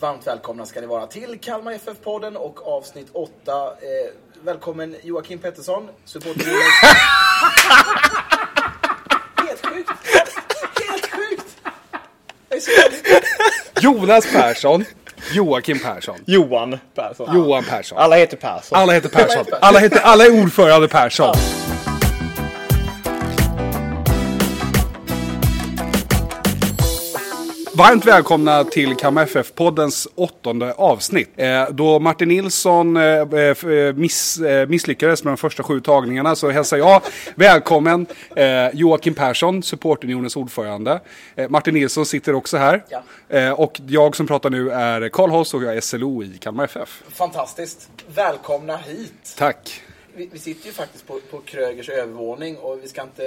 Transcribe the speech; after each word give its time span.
Varmt 0.00 0.26
välkomna 0.26 0.66
ska 0.66 0.80
ni 0.80 0.86
vara 0.86 1.06
till 1.06 1.38
Kalmar 1.40 1.72
FF-podden 1.72 2.36
och 2.36 2.66
avsnitt 2.68 3.06
8. 3.12 3.30
Eh, 3.46 3.72
välkommen 4.44 4.96
Joakim 5.02 5.38
Pettersson, 5.38 5.88
supporter 6.04 6.44
Helt 9.36 9.66
sjukt! 9.66 9.90
Helt 10.88 11.10
sjukt! 11.10 11.56
Jonas 13.80 14.32
Persson, 14.32 14.84
Joakim 15.32 15.78
Persson, 15.78 16.18
Johan 16.26 16.78
Persson. 16.94 17.34
Johan 17.34 17.64
Persson. 17.64 17.98
Alla 17.98 18.16
heter 18.16 18.36
Persson. 18.36 18.78
Alla 18.78 18.92
heter 18.92 19.08
Persson. 19.08 19.44
Alla, 19.60 19.78
heter, 19.78 20.00
alla 20.00 20.24
är 20.26 20.42
ordförande 20.42 20.88
Persson. 20.88 21.34
Varmt 27.80 28.04
välkomna 28.04 28.64
till 28.64 28.96
Kalmar 28.96 29.22
FF-poddens 29.22 30.08
åttonde 30.14 30.72
avsnitt. 30.72 31.30
Eh, 31.36 31.64
då 31.70 31.98
Martin 31.98 32.28
Nilsson 32.28 32.96
eh, 32.96 33.02
eh, 33.02 33.94
miss, 33.94 34.40
misslyckades 34.68 35.24
med 35.24 35.30
de 35.30 35.36
första 35.36 35.62
sju 35.62 35.80
tagningarna 35.80 36.36
så 36.36 36.50
hälsar 36.50 36.76
jag 36.76 37.02
välkommen 37.34 38.06
Joakim 38.72 39.14
Persson, 39.14 39.62
supportunionens 39.62 40.36
ordförande. 40.36 41.00
Martin 41.48 41.74
Nilsson 41.74 42.06
sitter 42.06 42.34
också 42.34 42.56
här. 42.56 42.84
Ja. 43.28 43.54
Och 43.54 43.80
jag 43.86 44.16
som 44.16 44.26
pratar 44.26 44.50
nu 44.50 44.70
är 44.70 45.08
Karl 45.08 45.30
Hoss 45.30 45.54
och 45.54 45.62
jag 45.62 45.76
är 45.76 45.80
SLO 45.80 46.22
i 46.22 46.38
Kalmar 46.40 46.64
FF. 46.64 47.02
Fantastiskt. 47.12 47.88
Välkomna 48.14 48.76
hit. 48.76 49.34
Tack. 49.38 49.82
Vi, 50.14 50.28
vi 50.32 50.38
sitter 50.38 50.66
ju 50.66 50.72
faktiskt 50.72 51.06
på, 51.06 51.20
på 51.30 51.38
Krögers 51.38 51.88
övervåning 51.88 52.56
och 52.56 52.78
vi 52.82 52.88
ska 52.88 53.02
inte 53.02 53.24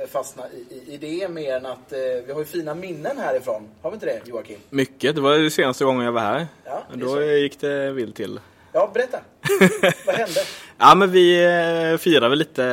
eh, 0.00 0.08
fastna 0.08 0.42
i, 0.70 0.94
i, 0.94 0.96
det 0.96 1.28
mer 1.28 1.56
än 1.56 1.66
att 1.66 1.92
eh, 1.92 1.98
vi 2.26 2.32
har 2.32 2.38
ju 2.38 2.44
fina 2.44 2.74
minnen 2.74 3.18
härifrån. 3.18 3.68
Har 3.82 3.90
vi 3.90 3.94
inte 3.94 4.06
det 4.06 4.20
Joakim? 4.24 4.58
Mycket. 4.70 5.14
Det 5.14 5.20
var 5.20 5.38
det 5.38 5.50
senaste 5.50 5.84
gången 5.84 6.04
jag 6.04 6.12
var 6.12 6.20
här. 6.20 6.46
Ja, 6.64 6.82
Då 6.94 7.22
gick 7.22 7.60
det 7.60 7.92
vilt 7.92 8.16
till. 8.16 8.40
Ja, 8.72 8.90
berätta. 8.94 9.20
Vad 10.06 10.14
hände? 10.14 10.40
Ja, 10.84 10.94
men 10.94 11.10
vi 11.10 11.44
eh, 11.44 11.98
firade 11.98 12.28
väl 12.28 12.38
lite 12.38 12.64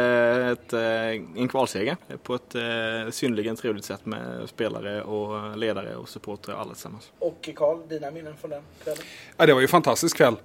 ett, 0.51 0.73
eh, 0.73 1.41
en 1.41 1.47
kvalseger 1.47 1.97
på 2.23 2.35
ett 2.35 2.55
eh, 2.55 3.11
synnerligen 3.11 3.55
trevligt 3.55 3.85
sätt 3.85 4.05
med 4.05 4.49
spelare 4.49 5.01
och 5.01 5.57
ledare 5.57 5.95
och 5.95 6.09
supportrar 6.09 6.55
alla 6.55 6.73
tillsammans. 6.73 7.11
Och 7.19 7.49
Karl, 7.55 7.77
dina 7.89 8.11
minnen 8.11 8.33
från 8.41 8.49
den 8.49 8.61
kvällen? 8.83 9.03
Ja, 9.37 9.45
det 9.45 9.53
var 9.53 9.59
ju 9.59 9.63
en 9.63 9.69
fantastisk 9.69 10.17
kväll. 10.17 10.35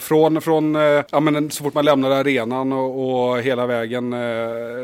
Från 0.00 0.42
från 0.42 0.74
ja, 1.10 1.20
men 1.20 1.50
så 1.50 1.64
fort 1.64 1.74
man 1.74 1.84
lämnade 1.84 2.16
arenan 2.16 2.72
och, 2.72 3.30
och 3.30 3.42
hela 3.42 3.66
vägen 3.66 4.14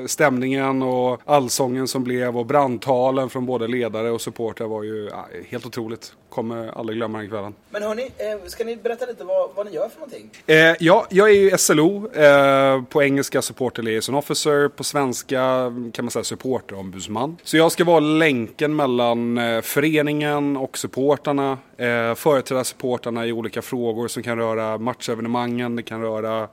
stämningen 0.08 0.82
och 0.82 1.20
allsången 1.24 1.88
som 1.88 2.04
blev 2.04 2.38
och 2.38 2.46
brandtalen 2.46 3.30
från 3.30 3.46
både 3.46 3.68
ledare 3.68 4.10
och 4.10 4.20
supportrar 4.20 4.66
var 4.66 4.82
ju 4.82 5.08
ja, 5.10 5.28
helt 5.48 5.66
otroligt. 5.66 6.12
Kommer 6.28 6.78
aldrig 6.78 6.96
glömma 6.98 7.18
den 7.18 7.28
kvällen. 7.28 7.54
Men 7.70 7.82
hörni, 7.82 8.10
ska 8.46 8.64
ni 8.64 8.76
berätta 8.76 9.06
lite 9.06 9.24
vad, 9.24 9.50
vad 9.54 9.66
ni 9.66 9.72
gör 9.72 9.88
för 9.88 10.00
någonting? 10.00 10.30
Ja, 10.78 11.06
jag 11.10 11.30
är 11.30 11.34
ju 11.34 11.58
SLO. 11.58 12.11
Eh, 12.14 12.82
på 12.82 13.02
engelska 13.02 13.42
supporter 13.42 13.82
liaison 13.82 14.14
officer. 14.14 14.68
På 14.68 14.84
svenska 14.84 15.72
kan 15.92 16.04
man 16.04 16.10
säga 16.10 16.24
supporterombudsman. 16.24 17.36
Så 17.42 17.56
jag 17.56 17.72
ska 17.72 17.84
vara 17.84 18.00
länken 18.00 18.76
mellan 18.76 19.38
eh, 19.38 19.60
föreningen 19.60 20.56
och 20.56 20.78
supportarna. 20.78 21.58
Eh, 21.76 22.14
företräda 22.14 22.64
supportarna 22.64 23.26
i 23.26 23.32
olika 23.32 23.62
frågor 23.62 24.08
som 24.08 24.22
kan 24.22 24.38
röra 24.38 24.78
matchevenemangen. 24.78 25.76
Det 25.76 25.82
kan 25.82 26.02
röra 26.02 26.48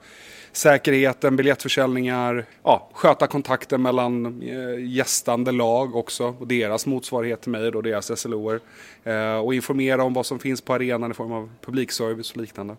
säkerheten, 0.52 1.36
biljettförsäljningar. 1.36 2.44
Ja, 2.62 2.90
sköta 2.92 3.26
kontakten 3.26 3.82
mellan 3.82 4.42
eh, 4.42 4.86
gästande 4.86 5.52
lag 5.52 5.96
också. 5.96 6.34
Och 6.38 6.46
deras 6.46 6.86
motsvarighet 6.86 7.40
till 7.40 7.50
mig 7.50 7.70
då, 7.70 7.80
deras 7.80 8.20
SLOer. 8.20 8.60
Eh, 9.04 9.38
och 9.38 9.54
informera 9.54 10.04
om 10.04 10.14
vad 10.14 10.26
som 10.26 10.38
finns 10.38 10.60
på 10.60 10.74
arenan 10.74 11.10
i 11.10 11.14
form 11.14 11.32
av 11.32 11.50
publikservice 11.60 12.30
och 12.30 12.36
liknande. 12.36 12.76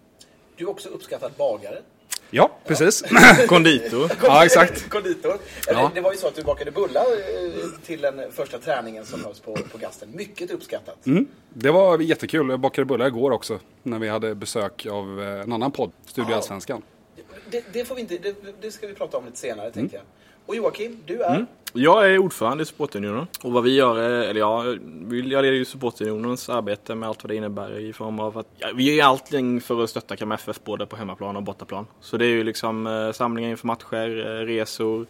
Du 0.55 0.63
är 0.63 0.69
också 0.69 0.89
uppskattad 0.89 1.31
bagare. 1.37 1.77
Ja, 2.33 2.57
precis. 2.65 3.03
Konditor. 3.47 4.11
Ja, 4.23 4.45
exakt. 4.45 4.89
Konditor. 4.89 5.37
Ja. 5.67 5.92
Det 5.95 6.02
var 6.02 6.11
ju 6.11 6.17
så 6.17 6.27
att 6.27 6.36
du 6.36 6.43
bakade 6.43 6.71
bullar 6.71 7.02
eh, 7.02 7.52
till 7.86 8.02
den 8.02 8.31
första 8.31 8.58
träningen 8.59 9.05
som 9.05 9.23
hölls 9.25 9.39
på, 9.39 9.58
på 9.71 9.77
Gasten. 9.77 10.09
Mycket 10.15 10.52
uppskattat. 10.52 11.05
Mm. 11.05 11.27
Det 11.49 11.71
var 11.71 11.99
jättekul. 11.99 12.49
Jag 12.49 12.59
bakade 12.59 12.86
bullar 12.86 13.08
igår 13.08 13.31
också. 13.31 13.59
När 13.83 13.99
vi 13.99 14.08
hade 14.09 14.36
besök 14.36 14.86
av 14.91 15.21
eh, 15.21 15.41
en 15.41 15.53
annan 15.53 15.71
podd, 15.71 15.91
Studio. 16.05 16.33
Allsvenskan. 16.36 16.81
Det, 17.49 17.64
det, 17.73 17.86
får 17.86 17.95
vi 17.95 18.02
inte, 18.02 18.17
det, 18.17 18.36
det 18.61 18.71
ska 18.71 18.87
vi 18.87 18.93
prata 18.93 19.17
om 19.17 19.25
lite 19.25 19.37
senare, 19.37 19.61
Mm. 19.65 19.73
tänkte 19.73 19.95
jag. 19.97 20.05
Och 20.52 20.56
Joakim, 20.58 20.98
du 21.06 21.22
är? 21.22 21.45
Jag 21.73 22.12
är 22.12 22.17
ordförande 22.17 22.64
i 22.64 22.66
supportunionen. 22.66 23.28
Och 23.44 23.52
vad 23.52 23.64
vi 23.64 23.76
gör, 23.76 23.98
är- 23.98 24.22
eller 24.30 24.39
ja, 24.39 24.62
vi- 24.84 25.30
jag 25.32 25.42
leder 25.44 25.58
ju 25.58 25.66
supportunionens 25.66 26.50
arbete 26.50 26.95
med 26.95 27.10
allt 27.10 27.23
vad 27.23 27.32
det 27.32 27.36
innebär 27.36 27.80
i 27.80 27.94
form 27.94 28.20
av 28.20 28.38
att 28.38 28.48
ja, 28.58 28.67
vi 28.76 28.95
gör 28.95 29.06
allting 29.06 29.62
för 29.62 29.84
att 29.84 29.89
stötta 29.89 30.16
Kalmar 30.16 30.36
FF 30.36 30.64
både 30.64 30.86
på 30.86 30.95
hemmaplan 30.95 31.36
och 31.36 31.44
bortaplan. 31.44 31.88
Så 32.02 32.17
det 32.17 32.26
är 32.26 32.30
ju 32.30 32.44
liksom 32.44 32.88
eh, 32.88 33.12
samlingar 33.12 33.50
inför 33.50 33.67
matcher, 33.67 34.20
eh, 34.20 34.45
resor, 34.45 35.06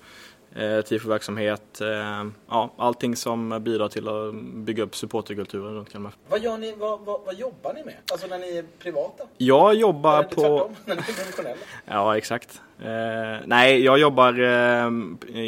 eh, 0.56 0.82
tifoverksamhet, 0.82 1.82
eh, 1.82 2.26
ja, 2.50 2.74
allting 2.78 3.16
som 3.16 3.64
bidrar 3.64 3.88
till 3.88 4.08
att 4.08 4.34
bygga 4.44 4.84
upp 4.84 4.96
supporterkulturen 4.96 5.74
runt 5.76 5.90
Kalmar. 5.92 6.12
Vad, 6.30 6.42
gör 6.44 6.58
ni, 6.58 6.74
vad, 6.78 7.00
vad, 7.00 7.22
vad 7.26 7.36
jobbar 7.36 7.74
ni 7.74 7.84
med? 7.84 7.96
Alltså 8.12 8.28
när 8.28 8.40
ni 8.40 8.58
är 8.58 8.66
privata? 8.80 9.24
Jag 9.38 9.76
jobbar 9.76 10.14
Eller 10.14 10.24
inte 10.24 10.36
på... 10.36 10.42
tvärtom, 10.42 10.76
när 10.86 10.96
ni 10.96 11.02
är 11.02 11.06
professionella? 11.06 11.58
Ja, 11.86 12.18
exakt. 12.18 12.62
Eh, 12.82 13.40
nej, 13.46 13.84
jag 13.84 14.00
jobbar 14.00 14.40
eh, 14.40 14.92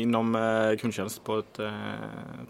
inom 0.02 0.36
eh, 0.36 0.78
kundtjänst 0.78 1.24
på 1.24 1.38
ett 1.38 1.60
eh, 1.60 1.72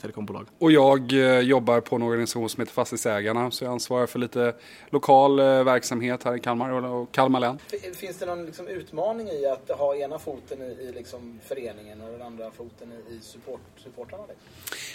telekombolag. 0.02 0.48
Och 0.60 0.72
jag 0.72 1.14
eh, 1.14 1.40
jobbar 1.40 1.82
på 1.82 1.96
en 1.96 2.02
organisation 2.02 2.50
som 2.50 2.62
heter 2.62 2.74
Fastighetsägarna. 2.74 3.52
Så 3.52 3.64
jag 3.64 3.72
ansvarar 3.72 4.08
för 4.08 4.20
lite 4.20 4.54
lokal 4.90 5.40
eh, 5.40 5.64
verksamhet 5.64 6.24
här 6.24 6.36
i 6.36 6.40
Kalmar 6.40 6.72
och, 6.72 7.12
Kalmar 7.12 7.40
län. 7.40 7.60
Finns 7.96 8.18
det 8.18 8.26
någon 8.26 8.46
liksom, 8.46 8.68
utmaning 8.68 9.28
i 9.28 9.46
att 9.46 9.78
ha 9.78 9.96
ena 9.96 10.20
foten 10.20 10.62
i, 10.62 10.66
i 10.66 10.92
liksom, 10.96 11.40
föreningen 11.48 12.02
och 12.02 12.12
den 12.12 12.22
andra 12.22 12.52
foten 12.52 12.92
i, 12.92 13.14
i 13.14 13.20
support, 13.22 13.62
supportrarna? 13.78 14.24
Liksom? 14.24 14.46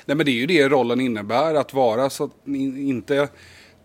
Nej 0.05 0.17
men 0.17 0.27
det 0.27 0.33
är 0.33 0.41
ju 0.41 0.47
det 0.47 0.69
rollen 0.69 1.01
innebär. 1.01 1.55
Att 1.55 1.75
vara 1.75 2.11
så 2.11 2.25
att 2.25 2.31
ni 2.45 2.89
inte 2.89 3.29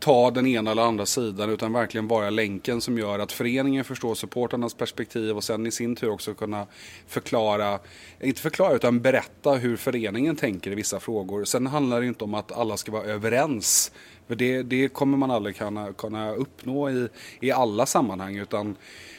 ta 0.03 0.31
den 0.31 0.47
ena 0.47 0.71
eller 0.71 0.81
andra 0.81 1.05
sidan 1.05 1.49
utan 1.49 1.73
verkligen 1.73 2.07
vara 2.07 2.29
länken 2.29 2.81
som 2.81 2.97
gör 2.97 3.19
att 3.19 3.31
föreningen 3.31 3.83
förstår 3.83 4.15
supportarnas 4.15 4.73
perspektiv 4.73 5.37
och 5.37 5.43
sen 5.43 5.67
i 5.67 5.71
sin 5.71 5.95
tur 5.95 6.09
också 6.09 6.33
kunna 6.33 6.67
förklara, 7.07 7.79
inte 8.21 8.41
förklara 8.41 8.73
utan 8.73 9.01
berätta 9.01 9.51
hur 9.51 9.77
föreningen 9.77 10.35
tänker 10.35 10.71
i 10.71 10.75
vissa 10.75 10.99
frågor. 10.99 11.43
Sen 11.43 11.67
handlar 11.67 12.01
det 12.01 12.07
inte 12.07 12.23
om 12.23 12.33
att 12.33 12.51
alla 12.51 12.77
ska 12.77 12.91
vara 12.91 13.03
överens. 13.03 13.91
För 14.27 14.35
det, 14.35 14.63
det 14.63 14.87
kommer 14.87 15.17
man 15.17 15.31
aldrig 15.31 15.57
kunna, 15.57 15.93
kunna 15.93 16.33
uppnå 16.33 16.89
i, 16.89 17.07
i 17.39 17.51
alla 17.51 17.85
sammanhang 17.85 18.37
utan 18.37 18.75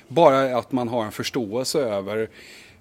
bara 0.08 0.58
att 0.58 0.72
man 0.72 0.88
har 0.88 1.04
en 1.04 1.12
förståelse 1.12 1.80
över 1.80 2.28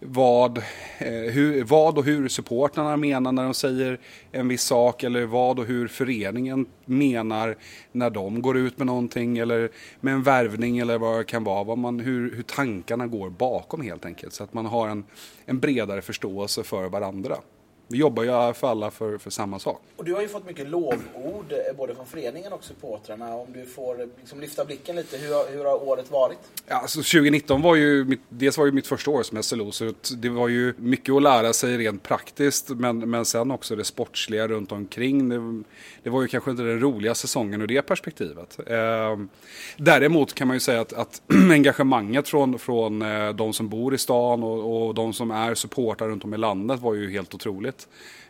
vad, 0.06 0.58
eh, 0.58 0.64
hur, 1.08 1.64
vad 1.64 1.98
och 1.98 2.04
hur 2.04 2.28
supportrarna 2.28 2.98
menar 2.98 3.32
när 3.32 3.44
de 3.44 3.54
säger 3.54 4.00
en 4.32 4.48
viss 4.48 4.64
sak 4.64 5.04
eller 5.04 5.26
vad 5.26 5.60
och 5.60 5.66
hur 5.66 5.88
föreningen 5.88 6.66
menar 6.86 7.58
när 7.92 8.10
de 8.10 8.42
går 8.42 8.58
ut 8.58 8.78
med 8.78 8.88
någonting 8.88 9.38
eller 9.38 9.70
med 10.00 10.14
en 10.14 10.24
värvning 10.24 10.78
eller 10.78 10.98
vad 10.98 11.20
det 11.20 11.24
kan 11.24 11.44
vara. 11.44 11.64
Vad 11.64 11.78
man, 11.78 12.00
hur, 12.00 12.36
hur 12.36 12.44
tankarna 12.44 13.08
går 13.08 13.30
bakom 13.30 13.82
helt 13.82 14.06
enkelt. 14.06 14.34
Så 14.34 14.44
att 14.44 14.54
man 14.54 14.66
har 14.66 14.88
en, 14.88 15.06
en 15.46 15.60
bredare 15.60 16.02
förståelse 16.02 16.64
för 16.64 16.90
varandra. 16.90 17.38
Vi 17.94 18.00
jobbar 18.00 18.24
ju 18.24 18.54
för 18.54 18.68
alla 18.68 18.92
för, 18.92 19.18
för 19.18 19.30
samma 19.30 19.60
sak. 19.60 19.82
Och 19.96 20.06
du 20.06 20.14
har 20.14 20.22
ju 20.22 20.28
fått 20.28 20.46
mycket 20.46 20.70
lovord 20.70 21.52
eh, 21.52 21.76
både 21.78 21.96
från 21.96 22.06
föreningen 22.06 22.54
och 22.54 22.64
supportrarna. 22.64 23.36
Om 23.36 23.48
du 23.54 23.66
får 23.66 24.02
eh, 24.02 24.08
liksom, 24.20 24.40
lyfta 24.42 24.66
blicken 24.66 24.96
lite, 24.96 25.18
hur, 25.18 25.58
hur 25.58 25.66
har 25.66 25.88
året 25.88 26.12
varit? 26.12 26.38
Ja, 26.68 26.76
alltså 26.76 26.98
2019 26.98 27.62
var 27.62 27.76
ju, 27.76 28.06
mitt, 28.06 28.22
dels 28.30 28.58
var 28.58 28.66
ju 28.66 28.72
mitt 28.72 28.88
första 28.88 29.12
år 29.12 29.24
som 29.24 29.44
SLO, 29.44 29.72
så 29.72 29.94
det 30.18 30.30
var 30.30 30.48
ju 30.48 30.74
mycket 30.78 31.16
att 31.16 31.24
lära 31.24 31.54
sig 31.54 31.78
rent 31.78 32.04
praktiskt, 32.04 32.70
men, 32.70 33.10
men 33.10 33.26
sen 33.26 33.52
också 33.52 33.76
det 33.76 33.84
sportsliga 33.84 34.48
runt 34.48 34.72
omkring. 34.72 35.30
Det, 35.30 35.64
det 36.04 36.10
var 36.10 36.22
ju 36.22 36.28
kanske 36.28 36.52
inte 36.52 36.64
den 36.64 36.80
roliga 36.80 37.16
säsongen 37.16 37.62
ur 37.62 37.68
det 37.68 37.82
perspektivet. 37.82 38.60
Eh, 38.68 39.20
däremot 39.78 40.34
kan 40.34 40.48
man 40.48 40.56
ju 40.56 40.60
säga 40.60 40.82
att, 40.82 40.94
att 40.94 41.22
engagemanget 41.52 42.30
från, 42.30 42.60
från 42.60 43.02
eh, 43.02 43.30
de 43.30 43.54
som 43.54 43.70
bor 43.70 43.94
i 43.94 43.98
stan 43.98 44.44
och, 44.44 44.88
och 44.88 44.96
de 44.96 45.14
som 45.14 45.32
är 45.32 45.56
supportrar 45.56 46.08
runt 46.08 46.24
om 46.24 46.34
i 46.34 46.38
landet 46.38 46.80
var 46.80 46.94
ju 46.94 47.12
helt 47.12 47.34
otroligt. 47.34 47.83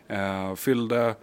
Eh, 0.08 0.54
fyllde, 0.54 1.14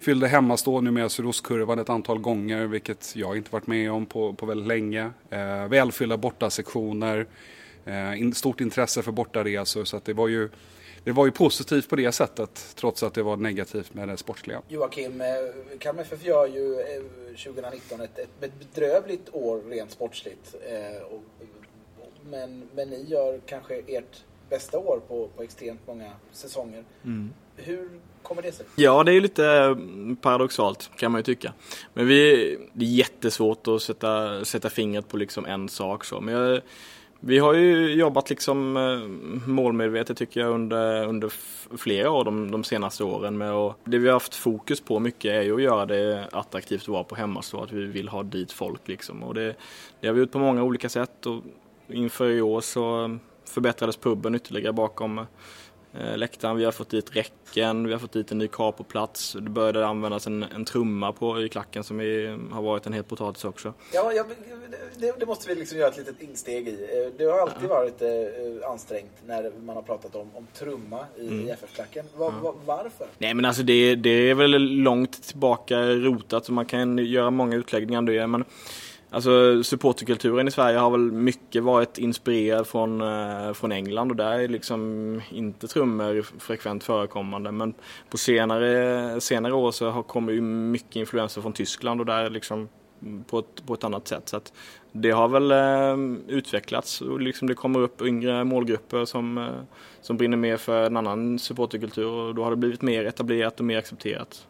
fyllde 0.00 0.28
hemmastå 0.28 0.80
med 0.80 1.10
Sydostkurvan 1.10 1.78
ett 1.78 1.88
antal 1.88 2.18
gånger, 2.18 2.66
vilket 2.66 3.16
jag 3.16 3.36
inte 3.36 3.52
varit 3.52 3.66
med 3.66 3.92
om 3.92 4.06
på, 4.06 4.34
på 4.34 4.46
väldigt 4.46 4.68
länge. 4.68 5.10
Eh, 5.30 5.68
välfyllda 5.68 6.16
bortasektioner, 6.16 7.26
eh, 7.84 8.20
in, 8.20 8.34
stort 8.34 8.60
intresse 8.60 9.02
för 9.02 9.12
bortaresor, 9.12 9.84
så 9.84 9.96
att 9.96 10.04
det 10.04 10.12
var 10.12 10.28
ju 10.28 10.48
det 11.04 11.12
var 11.12 11.26
ju 11.26 11.32
positivt 11.32 11.88
på 11.88 11.96
det 11.96 12.12
sättet, 12.12 12.74
trots 12.74 13.02
att 13.02 13.14
det 13.14 13.22
var 13.22 13.36
negativt 13.36 13.94
med 13.94 14.08
det 14.08 14.16
sportsliga. 14.16 14.62
Joakim, 14.68 15.20
eh, 15.20 15.26
Kalmar 15.78 16.02
FF 16.02 16.24
gör 16.24 16.46
ju 16.46 16.80
eh, 16.80 17.02
2019 17.36 18.00
ett, 18.00 18.18
ett 18.18 18.52
bedrövligt 18.58 19.28
år 19.32 19.62
rent 19.70 19.90
sportsligt. 19.90 20.54
Eh, 20.68 21.02
och, 21.02 21.22
men, 22.30 22.68
men 22.74 22.90
ni 22.90 23.04
gör 23.08 23.40
kanske 23.46 23.74
ert 23.86 24.24
bästa 24.50 24.78
år 24.78 25.00
på, 25.08 25.28
på 25.36 25.42
extremt 25.42 25.80
många 25.86 26.12
säsonger. 26.32 26.84
Hur 27.64 27.88
kommer 28.22 28.42
det 28.42 28.52
sig? 28.52 28.66
Ja, 28.76 29.04
det 29.04 29.12
är 29.12 29.20
lite 29.20 29.46
mm, 29.46 30.16
paradoxalt 30.16 30.90
kan 30.96 31.12
man 31.12 31.18
ju 31.18 31.22
tycka. 31.22 31.52
Men 31.94 32.06
vi, 32.06 32.58
det 32.72 32.84
är 32.84 32.88
jättesvårt 32.88 33.68
att 33.68 33.82
sätta, 33.82 34.44
sätta 34.44 34.70
fingret 34.70 35.08
på 35.08 35.16
liksom 35.16 35.44
en 35.46 35.68
sak 35.68 36.04
så. 36.04 36.20
Men 36.20 36.34
jag, 36.34 36.60
vi 37.20 37.38
har 37.38 37.54
ju 37.54 37.94
jobbat 37.94 38.30
liksom 38.30 38.76
eh, 38.76 39.48
målmedvetet 39.48 40.16
tycker 40.16 40.40
jag 40.40 40.50
under, 40.50 41.06
under 41.06 41.32
flera 41.76 42.10
år 42.10 42.24
de, 42.24 42.50
de 42.50 42.64
senaste 42.64 43.04
åren 43.04 43.38
med 43.38 43.52
och 43.52 43.78
det 43.84 43.98
vi 43.98 44.06
har 44.06 44.12
haft 44.12 44.34
fokus 44.34 44.80
på 44.80 44.98
mycket 44.98 45.32
är 45.32 45.42
ju 45.42 45.54
att 45.54 45.62
göra 45.62 45.86
det 45.86 46.28
attraktivt 46.32 46.82
att 46.82 46.88
vara 46.88 47.04
på 47.04 47.14
hemmastå, 47.14 47.62
att 47.62 47.72
vi 47.72 47.84
vill 47.84 48.08
ha 48.08 48.22
dit 48.22 48.52
folk 48.52 48.88
liksom 48.88 49.22
och 49.22 49.34
det, 49.34 49.54
det 50.00 50.06
har 50.06 50.14
vi 50.14 50.20
gjort 50.20 50.32
på 50.32 50.38
många 50.38 50.62
olika 50.62 50.88
sätt 50.88 51.26
och 51.26 51.42
inför 51.88 52.30
i 52.30 52.40
år 52.40 52.60
så 52.60 53.18
förbättrades 53.44 53.96
puben 53.96 54.34
ytterligare 54.34 54.72
bakom 54.72 55.26
läktaren. 55.92 56.56
Vi 56.56 56.64
har 56.64 56.72
fått 56.72 56.90
dit 56.90 57.16
räcken, 57.16 57.86
vi 57.86 57.92
har 57.92 58.00
fått 58.00 58.12
dit 58.12 58.32
en 58.32 58.38
ny 58.38 58.48
plats. 58.88 59.32
Det 59.32 59.50
började 59.50 59.86
användas 59.86 60.26
en, 60.26 60.42
en 60.42 60.64
trumma 60.64 61.12
på, 61.12 61.42
i 61.42 61.48
klacken 61.48 61.84
som 61.84 62.00
är, 62.00 62.52
har 62.54 62.62
varit 62.62 62.86
en 62.86 62.92
het 62.92 63.08
potatis 63.08 63.44
också. 63.44 63.74
Ja, 63.92 64.12
ja 64.12 64.24
det, 64.98 65.14
det, 65.20 65.26
måste 65.26 65.48
vi 65.48 65.54
liksom 65.54 65.78
göra 65.78 65.88
ett 65.88 65.96
litet 65.96 66.22
insteg 66.22 66.68
i. 66.68 66.72
Eh, 66.72 67.12
det 67.18 67.24
har 67.24 67.38
alltid 67.38 67.70
ja. 67.70 67.74
varit 67.74 68.02
eh, 68.02 68.70
ansträngt 68.70 69.12
när 69.26 69.52
man 69.66 69.76
har 69.76 69.82
pratat 69.82 70.14
om, 70.14 70.30
om 70.34 70.46
trumma 70.54 71.06
i, 71.18 71.26
mm. 71.26 71.48
i 71.48 71.50
FF-klacken. 71.50 72.04
Va, 72.16 72.34
ja. 72.42 72.50
va, 72.50 72.54
varför? 72.66 73.06
Nej 73.18 73.34
men 73.34 73.44
alltså 73.44 73.62
det, 73.62 73.94
det 73.94 74.30
är 74.30 74.34
väl 74.34 74.62
långt 74.62 75.22
tillbaka 75.22 75.80
rotat 75.80 76.44
så 76.44 76.52
man 76.52 76.66
kan 76.66 76.98
göra 76.98 77.30
många 77.30 77.56
utläggningar 77.56 77.98
om 77.98 78.06
det. 78.06 78.26
Men 78.26 78.44
Alltså 79.12 79.62
supporterkulturen 79.62 80.48
i 80.48 80.50
Sverige 80.50 80.78
har 80.78 80.90
väl 80.90 81.12
mycket 81.12 81.62
varit 81.62 81.98
inspirerad 81.98 82.66
från, 82.66 83.00
eh, 83.00 83.52
från 83.52 83.72
England 83.72 84.10
och 84.10 84.16
där 84.16 84.38
är 84.38 84.48
liksom 84.48 85.20
inte 85.30 85.68
trummor 85.68 86.22
frekvent 86.38 86.84
förekommande. 86.84 87.52
Men 87.52 87.74
på 88.10 88.18
senare, 88.18 89.20
senare 89.20 89.52
år 89.52 89.70
så 89.70 89.90
har 89.90 90.02
kommit 90.02 90.34
ju 90.34 90.40
mycket 90.40 90.96
influenser 90.96 91.42
från 91.42 91.52
Tyskland 91.52 92.00
och 92.00 92.06
där 92.06 92.30
liksom 92.30 92.68
på 93.26 93.38
ett, 93.38 93.66
på 93.66 93.74
ett 93.74 93.84
annat 93.84 94.08
sätt. 94.08 94.28
Så 94.28 94.36
att 94.36 94.52
det 94.92 95.10
har 95.10 95.28
väl 95.28 95.50
eh, 95.50 96.34
utvecklats 96.36 97.00
och 97.00 97.20
liksom 97.20 97.48
det 97.48 97.54
kommer 97.54 97.80
upp 97.80 98.02
yngre 98.02 98.44
målgrupper 98.44 99.04
som, 99.04 99.38
eh, 99.38 99.44
som 100.00 100.16
brinner 100.16 100.36
mer 100.36 100.56
för 100.56 100.86
en 100.86 100.96
annan 100.96 101.38
supporterkultur 101.38 102.06
och 102.06 102.34
då 102.34 102.44
har 102.44 102.50
det 102.50 102.56
blivit 102.56 102.82
mer 102.82 103.04
etablerat 103.04 103.60
och 103.60 103.66
mer 103.66 103.78
accepterat. 103.78 104.46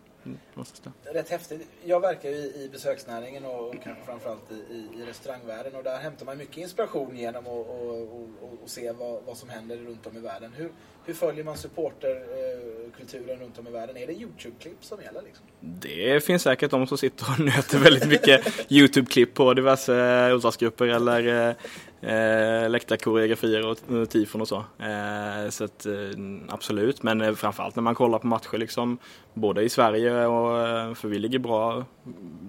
Rätt 1.02 1.28
häftigt. 1.28 1.68
Jag 1.84 2.00
verkar 2.00 2.30
ju 2.30 2.36
i 2.36 2.68
besöksnäringen 2.72 3.44
och 3.44 3.74
kanske 3.84 4.04
framförallt 4.04 4.52
i, 4.52 4.74
i, 4.74 5.04
restaurangvärlden 5.06 5.74
och 5.74 5.82
där 5.82 5.98
hämtar 5.98 6.26
man 6.26 6.38
mycket 6.38 6.56
inspiration 6.56 7.16
genom 7.16 7.46
att 7.46 7.52
och, 7.52 8.00
och, 8.00 8.28
och, 8.62 8.70
se 8.70 8.92
vad, 8.92 9.22
vad 9.26 9.36
som 9.36 9.48
händer 9.48 9.76
runt 9.76 10.06
om 10.06 10.16
i 10.16 10.20
världen. 10.20 10.52
Hur, 10.56 10.70
hur 11.04 11.14
följer 11.14 11.44
man 11.44 11.56
supporterkulturen 11.56 13.38
runt 13.40 13.58
om 13.58 13.66
i 13.66 13.70
världen? 13.70 13.96
Är 13.96 14.06
det 14.06 14.12
Youtube-klipp 14.12 14.84
som 14.84 15.02
gäller? 15.02 15.22
Liksom? 15.22 15.46
Det 15.60 16.24
finns 16.24 16.42
säkert 16.42 16.70
de 16.70 16.86
som 16.86 16.98
sitter 16.98 17.26
och 17.32 17.40
nöter 17.40 17.78
väldigt 17.78 18.08
mycket 18.08 18.46
Youtube-klipp 18.72 19.34
på 19.34 19.54
diverse 19.54 19.92
idrottsgrupper 20.26 20.86
eller 20.86 21.54
eh, 22.02 22.70
läktarkoreografier 22.70 23.66
och 23.66 24.10
tifon 24.10 24.40
och 24.40 24.48
så. 24.48 24.64
Eh, 24.78 25.50
så 25.50 25.64
att, 25.64 25.86
eh, 25.86 25.92
absolut, 26.48 27.02
men 27.02 27.20
eh, 27.20 27.34
framförallt 27.34 27.76
när 27.76 27.82
man 27.82 27.94
kollar 27.94 28.18
på 28.18 28.26
matcher 28.26 28.58
liksom 28.58 28.98
både 29.34 29.62
i 29.62 29.68
Sverige 29.68 30.26
och 30.26 30.68
eh, 30.68 30.94
för 30.94 31.08
vi 31.08 31.18
ligger 31.18 31.38
bra 31.38 31.84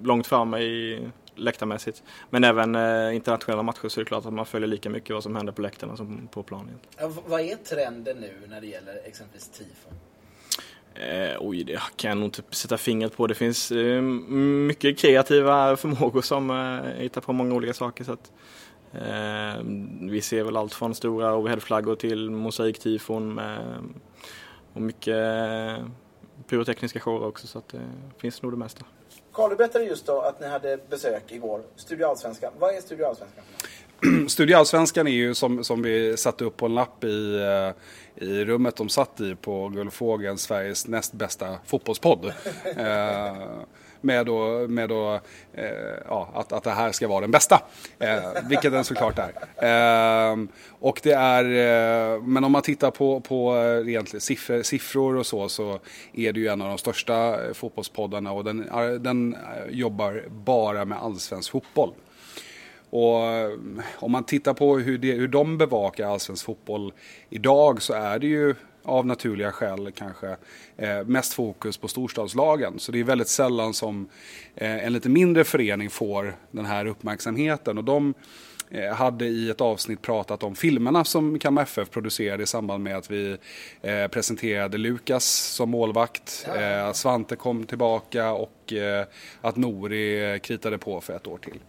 långt 0.03 0.27
framme 0.27 0.59
i 0.59 1.07
läktarmässigt. 1.35 2.03
Men 2.29 2.43
även 2.43 2.75
eh, 2.75 3.15
internationella 3.15 3.63
matcher 3.63 3.87
så 3.87 3.99
är 3.99 4.03
det 4.03 4.07
klart 4.07 4.25
att 4.25 4.33
man 4.33 4.45
följer 4.45 4.67
lika 4.67 4.89
mycket 4.89 5.13
vad 5.13 5.23
som 5.23 5.35
händer 5.35 5.53
på 5.53 5.61
läktarna 5.61 5.97
som 5.97 6.27
på 6.31 6.43
planen. 6.43 6.79
Ja, 6.97 7.11
vad 7.25 7.41
är 7.41 7.55
trenden 7.55 8.17
nu 8.17 8.33
när 8.49 8.61
det 8.61 8.67
gäller 8.67 9.01
exempelvis 9.05 9.49
tifon? 9.49 9.93
Eh, 10.95 11.37
oj, 11.39 11.63
det 11.63 11.81
kan 11.95 12.09
jag 12.09 12.17
nog 12.17 12.27
inte 12.27 12.41
sätta 12.49 12.77
fingret 12.77 13.17
på. 13.17 13.27
Det 13.27 13.35
finns 13.35 13.71
eh, 13.71 14.01
mycket 14.01 14.97
kreativa 14.97 15.77
förmågor 15.77 16.21
som 16.21 16.49
eh, 16.49 17.01
hittar 17.01 17.21
på 17.21 17.33
många 17.33 17.55
olika 17.55 17.73
saker. 17.73 18.03
Så 18.03 18.11
att, 18.11 18.31
vi 20.09 20.21
ser 20.21 20.43
väl 20.43 20.57
allt 20.57 20.73
från 20.73 20.95
stora 20.95 21.35
overheadflaggor 21.35 21.95
till 21.95 22.29
mosaiktifon 22.29 23.41
och 24.73 24.81
mycket 24.81 25.15
pyrotekniska 26.47 26.99
shower 26.99 27.27
också. 27.27 27.47
Så 27.47 27.57
att 27.57 27.69
det 27.69 27.81
finns 28.17 28.41
nog 28.41 28.51
det 28.51 28.57
mesta. 28.57 28.85
Karl, 29.33 29.49
du 29.49 29.55
berättade 29.55 29.85
just 29.85 30.05
då 30.05 30.21
att 30.21 30.39
ni 30.39 30.47
hade 30.47 30.79
besök 30.89 31.31
igår. 31.31 31.61
Studio 31.75 32.05
Allsvenskan. 32.05 32.53
Vad 32.59 32.75
är 32.75 32.81
Studio 32.81 33.05
Allsvenskan? 33.05 33.43
Studio 34.29 34.55
Allsvenskan 34.55 35.07
är 35.07 35.11
ju 35.11 35.33
som, 35.33 35.63
som 35.63 35.81
vi 35.81 36.17
satte 36.17 36.45
upp 36.45 36.57
på 36.57 36.65
en 36.65 36.75
lapp 36.75 37.03
i, 37.03 37.35
eh, 37.35 38.27
i 38.27 38.45
rummet 38.45 38.75
de 38.75 38.89
satt 38.89 39.21
i 39.21 39.35
på 39.35 39.69
Gullfågeln, 39.69 40.37
Sveriges 40.37 40.87
näst 40.87 41.13
bästa 41.13 41.57
fotbollspodd. 41.65 42.25
med, 44.01 44.25
då, 44.25 44.67
med 44.67 44.89
då, 44.89 45.19
eh, 45.53 45.63
ja, 46.07 46.29
att, 46.33 46.53
att 46.53 46.63
det 46.63 46.71
här 46.71 46.91
ska 46.91 47.07
vara 47.07 47.21
den 47.21 47.31
bästa. 47.31 47.61
Eh, 47.99 48.19
vilket 48.49 48.71
den 48.71 48.83
såklart 48.83 49.19
är. 49.19 50.31
Eh, 50.31 50.37
och 50.69 50.99
det 51.03 51.11
är, 51.11 51.43
eh, 51.43 52.21
men 52.21 52.43
om 52.43 52.51
man 52.51 52.61
tittar 52.61 52.91
på, 52.91 53.19
på 53.19 53.55
eh, 53.57 54.03
siffror, 54.03 54.61
siffror 54.61 55.15
och 55.15 55.25
så, 55.25 55.49
så 55.49 55.79
är 56.13 56.33
det 56.33 56.39
ju 56.39 56.47
en 56.47 56.61
av 56.61 56.67
de 56.67 56.77
största 56.77 57.45
eh, 57.45 57.53
fotbollspoddarna 57.53 58.31
och 58.31 58.43
den, 58.43 58.69
eh, 58.69 58.89
den 58.89 59.35
jobbar 59.69 60.23
bara 60.29 60.85
med 60.85 60.97
allsvensk 60.97 61.51
fotboll. 61.51 61.93
Och 62.89 63.21
om 63.95 64.11
man 64.11 64.23
tittar 64.23 64.53
på 64.53 64.77
hur, 64.77 64.97
det, 64.97 65.11
hur 65.11 65.27
de 65.27 65.57
bevakar 65.57 66.07
allsvensk 66.07 66.45
fotboll 66.45 66.93
idag 67.29 67.81
så 67.81 67.93
är 67.93 68.19
det 68.19 68.27
ju 68.27 68.55
av 68.83 69.05
naturliga 69.05 69.51
skäl 69.51 69.91
kanske 69.91 70.35
eh, 70.77 71.03
mest 71.05 71.33
fokus 71.33 71.77
på 71.77 71.87
storstadslagen. 71.87 72.79
Så 72.79 72.91
det 72.91 72.99
är 72.99 73.03
väldigt 73.03 73.27
sällan 73.27 73.73
som 73.73 74.09
eh, 74.55 74.85
en 74.85 74.93
lite 74.93 75.09
mindre 75.09 75.43
förening 75.43 75.89
får 75.89 76.35
den 76.51 76.65
här 76.65 76.85
uppmärksamheten. 76.85 77.77
Och 77.77 77.83
de 77.83 78.13
eh, 78.69 78.93
hade 78.93 79.25
i 79.25 79.49
ett 79.49 79.61
avsnitt 79.61 80.01
pratat 80.01 80.43
om 80.43 80.55
filmerna 80.55 81.05
som 81.05 81.39
Kalmar 81.39 81.63
FF 81.63 81.89
producerade 81.89 82.43
i 82.43 82.45
samband 82.45 82.83
med 82.83 82.97
att 82.97 83.11
vi 83.11 83.37
eh, 83.81 84.07
presenterade 84.07 84.77
Lukas 84.77 85.25
som 85.25 85.69
målvakt. 85.69 86.47
Eh, 86.55 86.93
Svante 86.93 87.35
kom 87.35 87.63
tillbaka 87.63 88.31
och 88.31 88.73
eh, 88.73 89.05
att 89.41 89.55
Nori 89.55 90.39
kritade 90.43 90.77
på 90.77 91.01
för 91.01 91.13
ett 91.13 91.27
år 91.27 91.37
till. 91.37 91.59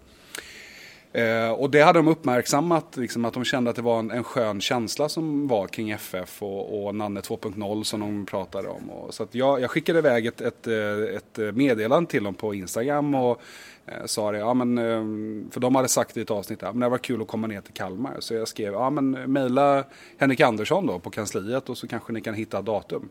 Eh, 1.12 1.50
och 1.50 1.70
det 1.70 1.80
hade 1.80 1.98
de 1.98 2.08
uppmärksammat, 2.08 2.96
liksom, 2.96 3.24
att 3.24 3.34
de 3.34 3.44
kände 3.44 3.70
att 3.70 3.76
det 3.76 3.82
var 3.82 3.98
en, 3.98 4.10
en 4.10 4.24
skön 4.24 4.60
känsla 4.60 5.08
som 5.08 5.48
var 5.48 5.66
kring 5.66 5.90
FF 5.90 6.42
och, 6.42 6.84
och 6.86 6.94
Nanne 6.94 7.20
2.0 7.20 7.82
som 7.82 8.00
de 8.00 8.26
pratade 8.26 8.68
om. 8.68 8.90
Och, 8.90 9.14
så 9.14 9.26
jag, 9.30 9.60
jag 9.60 9.70
skickade 9.70 9.98
iväg 9.98 10.26
ett, 10.26 10.40
ett, 10.40 10.66
eh, 10.66 11.16
ett 11.16 11.54
meddelande 11.54 12.10
till 12.10 12.24
dem 12.24 12.34
på 12.34 12.54
Instagram 12.54 13.14
och 13.14 13.40
eh, 13.86 14.04
sa 14.04 14.32
det, 14.32 14.38
ja 14.38 14.54
men, 14.54 14.78
eh, 14.78 15.50
för 15.50 15.60
de 15.60 15.74
hade 15.74 15.88
sagt 15.88 16.16
i 16.16 16.20
ett 16.20 16.30
avsnitt, 16.30 16.62
att 16.62 16.80
det 16.80 16.88
var 16.88 16.98
kul 16.98 17.22
att 17.22 17.28
komma 17.28 17.46
ner 17.46 17.60
till 17.60 17.74
Kalmar. 17.74 18.16
Så 18.18 18.34
jag 18.34 18.48
skrev, 18.48 18.72
ja 18.72 18.90
men 18.90 19.10
mejla 19.10 19.84
Henrik 20.18 20.40
Andersson 20.40 20.86
då 20.86 20.98
på 20.98 21.10
kansliet 21.10 21.68
och 21.68 21.78
så 21.78 21.88
kanske 21.88 22.12
ni 22.12 22.20
kan 22.20 22.34
hitta 22.34 22.62
datum. 22.62 23.08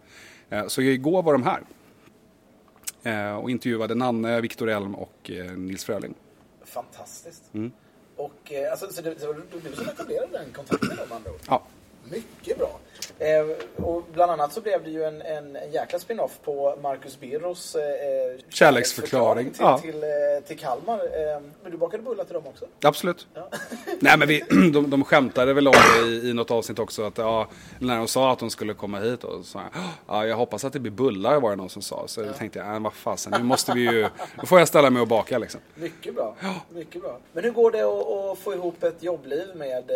Eh, 0.50 0.68
så 0.68 0.82
igår 0.82 1.24
var 1.24 1.34
de 1.34 1.44
här. 1.44 1.62
Eh, 3.04 3.36
och 3.36 3.50
intervjuade 3.50 3.96
Nanne, 3.96 4.42
Viktor 4.42 4.70
Elm 4.70 4.96
och 4.96 5.32
Nils 5.56 5.86
Fröling. 5.86 6.14
Fantastiskt. 6.66 7.54
Mm. 7.54 7.72
Och, 8.16 8.52
eh, 8.52 8.72
alltså, 8.72 8.94
så 8.94 9.02
det, 9.02 9.20
så 9.20 9.34
det, 9.34 9.70
du 9.70 9.76
som 9.76 9.90
etablerade 9.90 10.38
den 10.38 10.54
kontakten 10.54 11.00
om 11.00 11.12
andra 11.12 11.32
ord? 11.32 11.40
Ja. 11.48 11.64
Mycket 12.10 12.58
bra. 12.58 12.80
Eh, 13.20 13.84
och 13.86 14.04
bland 14.14 14.32
annat 14.32 14.54
så 14.54 14.62
blev 14.62 14.84
det 14.84 14.90
ju 14.90 15.04
en, 15.04 15.22
en, 15.22 15.56
en 15.56 15.72
jäkla 15.72 16.00
spin-off 16.00 16.40
på 16.44 16.76
Marcus 16.82 17.20
Birros 17.20 17.76
eh, 17.76 17.84
eh 17.84 18.40
kärleksförklaring 18.50 19.52
till, 19.52 19.62
ja. 19.62 19.78
till, 19.78 19.92
till, 19.92 20.04
eh, 20.04 20.48
till 20.48 20.60
Kalmar. 20.60 21.00
Eh, 21.00 21.42
men 21.64 21.72
du 21.72 21.78
bakade 21.78 22.04
bullar 22.04 22.24
till 22.24 22.34
dem 22.34 22.48
också? 22.48 22.66
Absolut. 22.82 23.28
Ja. 23.34 23.50
Nej 24.00 24.18
men 24.18 24.28
vi, 24.28 24.44
de, 24.74 24.90
de 24.90 25.04
skämtade 25.04 25.54
väl 25.54 25.68
om 25.68 25.74
det 25.74 26.10
i, 26.10 26.30
i 26.30 26.34
något 26.34 26.52
avsnitt 26.52 26.80
också. 26.80 27.04
Att, 27.04 27.18
ja, 27.18 27.48
när 27.80 27.98
de 27.98 28.08
sa 28.08 28.32
att 28.32 28.40
de 28.40 28.50
skulle 28.50 28.74
komma 28.74 29.00
hit 29.00 29.24
och 29.24 29.46
så 29.46 29.62
ja, 30.08 30.26
jag 30.26 30.36
hoppas 30.36 30.66
att 30.66 30.74
det 30.74 30.80
blir 30.80 30.92
bullar 30.92 31.40
var 31.40 31.50
det 31.50 31.56
någon 31.56 31.70
som 31.70 31.82
sa. 31.82 32.08
Så 32.08 32.22
ja. 32.22 32.34
tänkte 32.34 32.60
jag, 32.60 32.76
äh, 32.76 32.80
vad 32.80 32.94
fasen, 32.94 33.34
nu 33.38 33.44
måste 33.44 33.74
vi 33.74 33.82
ju, 33.82 34.08
nu 34.42 34.46
får 34.46 34.60
jag 34.60 34.68
ställa 34.68 34.90
mig 34.90 35.02
och 35.02 35.08
baka 35.08 35.38
liksom. 35.38 35.62
Mycket 35.76 36.16
bra. 36.16 36.36
Mycket 36.70 37.02
bra. 37.02 37.18
Men 37.34 37.44
hur 37.44 37.52
går 37.52 37.72
det 37.72 37.82
att, 37.82 38.32
att 38.32 38.40
få 38.40 38.54
ihop 38.54 38.84
ett 38.84 39.04
jobbliv 39.04 39.48
med, 39.56 39.92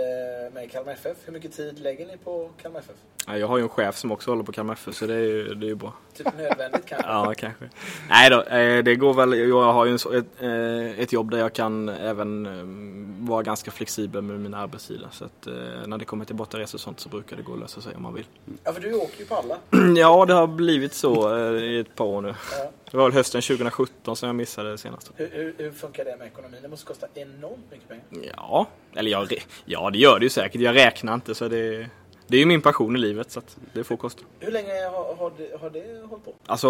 med 0.53 0.71
Kalmar 0.71 0.91
FF? 0.93 1.17
Hur 1.25 1.33
mycket 1.33 1.53
tid 1.53 1.79
lägger 1.79 1.94
ni 1.99 2.17
på 2.17 2.49
Kalmar 2.61 2.79
FF? 2.79 2.95
Jag 3.27 3.47
har 3.47 3.57
ju 3.57 3.63
en 3.63 3.69
chef 3.69 3.97
som 3.97 4.11
också 4.11 4.31
håller 4.31 4.43
på 4.43 4.51
Kalmar 4.51 4.73
FF 4.73 4.95
så 4.95 5.05
det 5.05 5.13
är 5.13 5.19
ju, 5.19 5.55
det 5.55 5.65
är 5.65 5.69
ju 5.69 5.75
bra. 5.75 5.93
Typ 6.17 6.27
nödvändigt 6.37 6.85
kanske? 6.85 7.07
ja, 7.07 7.33
kanske. 7.37 7.69
Nej 8.09 8.29
då, 8.29 8.41
eh, 8.41 8.83
det 8.83 8.95
går 8.95 9.13
väl. 9.13 9.49
Jag 9.49 9.73
har 9.73 9.85
ju 9.85 9.95
ett, 9.95 10.25
eh, 10.39 10.99
ett 10.99 11.13
jobb 11.13 11.31
där 11.31 11.37
jag 11.37 11.53
kan 11.53 11.89
även 11.89 12.45
eh, 12.45 13.29
vara 13.29 13.43
ganska 13.43 13.71
flexibel 13.71 14.21
med 14.21 14.39
min 14.39 14.53
arbetstid. 14.53 15.01
Så 15.11 15.25
att 15.25 15.47
när 15.85 15.97
det 15.97 16.05
kommer 16.05 16.25
till 16.25 16.35
bortaresor 16.35 16.77
och 16.77 16.81
sånt 16.81 16.99
så 16.99 17.09
brukar 17.09 17.37
det 17.37 17.43
gå 17.43 17.53
att 17.53 17.59
lösa 17.59 17.81
sig 17.81 17.95
om 17.95 18.03
man 18.03 18.13
vill. 18.13 18.25
Ja, 18.63 18.73
för 18.73 18.81
du 18.81 18.93
åker 18.93 19.19
ju 19.19 19.25
på 19.25 19.35
alla. 19.35 19.57
ja, 19.97 20.25
det 20.25 20.33
har 20.33 20.47
blivit 20.47 20.93
så 20.93 21.37
i 21.57 21.79
ett 21.79 21.95
par 21.95 22.05
år 22.05 22.21
nu. 22.21 22.35
Ja. 22.51 22.71
Det 22.92 22.98
var 22.98 23.04
väl 23.04 23.13
hösten 23.13 23.42
2017 23.42 24.15
som 24.15 24.27
jag 24.27 24.36
missade 24.36 24.77
senast. 24.77 25.12
Hur, 25.15 25.30
hur, 25.34 25.56
hur, 25.58 25.72
funkar 25.72 26.06
det 26.06 26.18
med 26.18 26.27
ekonomin? 26.27 26.60
Det 26.62 26.68
måste 26.68 26.86
kosta 26.86 27.08
enormt 27.13 27.72
mycket 27.72 27.88
pengar. 27.88 28.34
Ja, 28.38 28.68
eller 28.96 29.12
jag, 29.12 29.34
ja 29.65 29.89
det 29.89 29.98
gör 29.98 30.20
det 30.20 30.25
ju 30.25 30.30
säkert. 30.30 30.62
Jag 30.62 30.75
räknar 30.75 31.13
inte 31.13 31.36
så 31.36 31.48
det 31.48 31.89
det 32.27 32.38
är 32.38 32.39
ju 32.39 32.46
min 32.46 32.62
passion 32.62 32.96
i 32.96 33.00
livet 33.00 33.32
så 33.32 33.42
det 33.74 33.84
får 33.84 33.98
kosta. 33.98 34.24
Hur 34.39 34.51
länge 34.51 34.86
har, 34.86 35.15
har, 35.15 35.32
det, 35.38 35.62
har 35.62 35.70
det 35.70 36.08
hållit 36.10 36.25
på? 36.25 36.34
Alltså, 36.46 36.68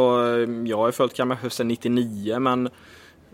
jag 0.65 0.77
har 0.77 0.91
följt 0.91 1.13
Kalmar 1.13 1.49
sedan 1.49 1.67
99 1.67 2.39
men 2.39 2.69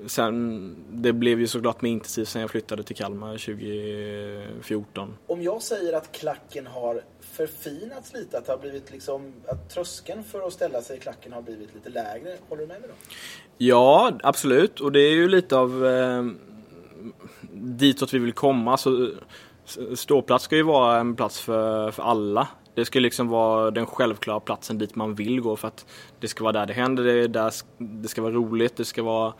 sen, 0.08 0.76
det 0.90 1.14
blev 1.14 1.40
ju 1.40 1.48
såklart 1.48 1.82
mer 1.82 1.92
intensivt 1.92 2.28
sen 2.28 2.42
jag 2.42 2.52
flyttade 2.52 2.84
till 2.84 2.96
Kalmar 2.96 3.38
2014. 3.38 5.18
Om 5.28 5.42
jag 5.42 5.62
säger 5.62 5.94
att 5.94 6.12
klacken 6.12 6.68
har 6.68 7.02
förfinats 7.20 8.14
lite, 8.14 8.38
att 8.38 8.46
det 8.46 8.52
har 8.52 8.60
blivit 8.60 8.92
liksom, 8.92 9.34
att 9.48 9.70
tröskeln 9.70 10.24
för 10.24 10.48
att 10.48 10.54
ställa 10.54 10.82
sig 10.82 10.98
i 10.98 11.00
klacken 11.00 11.34
har 11.34 11.42
blivit 11.42 11.76
lite 11.76 11.90
lägre, 11.90 12.38
håller 12.50 12.62
du 12.62 12.68
med 12.68 12.82
mig 12.82 12.90
då? 12.90 12.96
Ja, 13.58 14.12
absolut. 14.24 14.80
Och 14.80 14.92
det 14.92 15.00
är 15.00 15.12
ju 15.12 15.28
lite 15.28 15.58
av 15.58 15.86
eh, 15.86 16.26
ditåt 17.52 18.14
vi 18.14 18.20
vill 18.20 18.34
komma. 18.34 18.78
Så, 18.78 19.10
ståplats 19.96 20.46
ska 20.46 20.56
ju 20.56 20.64
vara 20.64 21.00
en 21.00 21.16
plats 21.16 21.42
för, 21.42 21.92
för 21.92 22.04
alla. 22.04 22.48
Det 22.76 22.86
ska 22.86 23.00
liksom 23.00 23.28
vara 23.28 23.72
den 23.72 23.86
självklara 23.86 24.40
platsen 24.40 24.78
dit 24.78 24.96
man 24.96 25.16
vill 25.16 25.42
gå 25.42 25.56
för 25.56 25.68
att 25.68 25.86
det 26.20 26.28
ska 26.28 26.44
vara 26.44 26.54
där 26.54 26.66
det 26.66 26.74
händer, 26.74 27.04
det, 27.04 27.12
är 27.12 27.28
där, 27.28 27.54
det 27.78 28.08
ska 28.08 28.22
vara 28.22 28.34
roligt, 28.34 28.76
det 28.76 28.86
ska 28.86 29.04
vara 29.04 29.34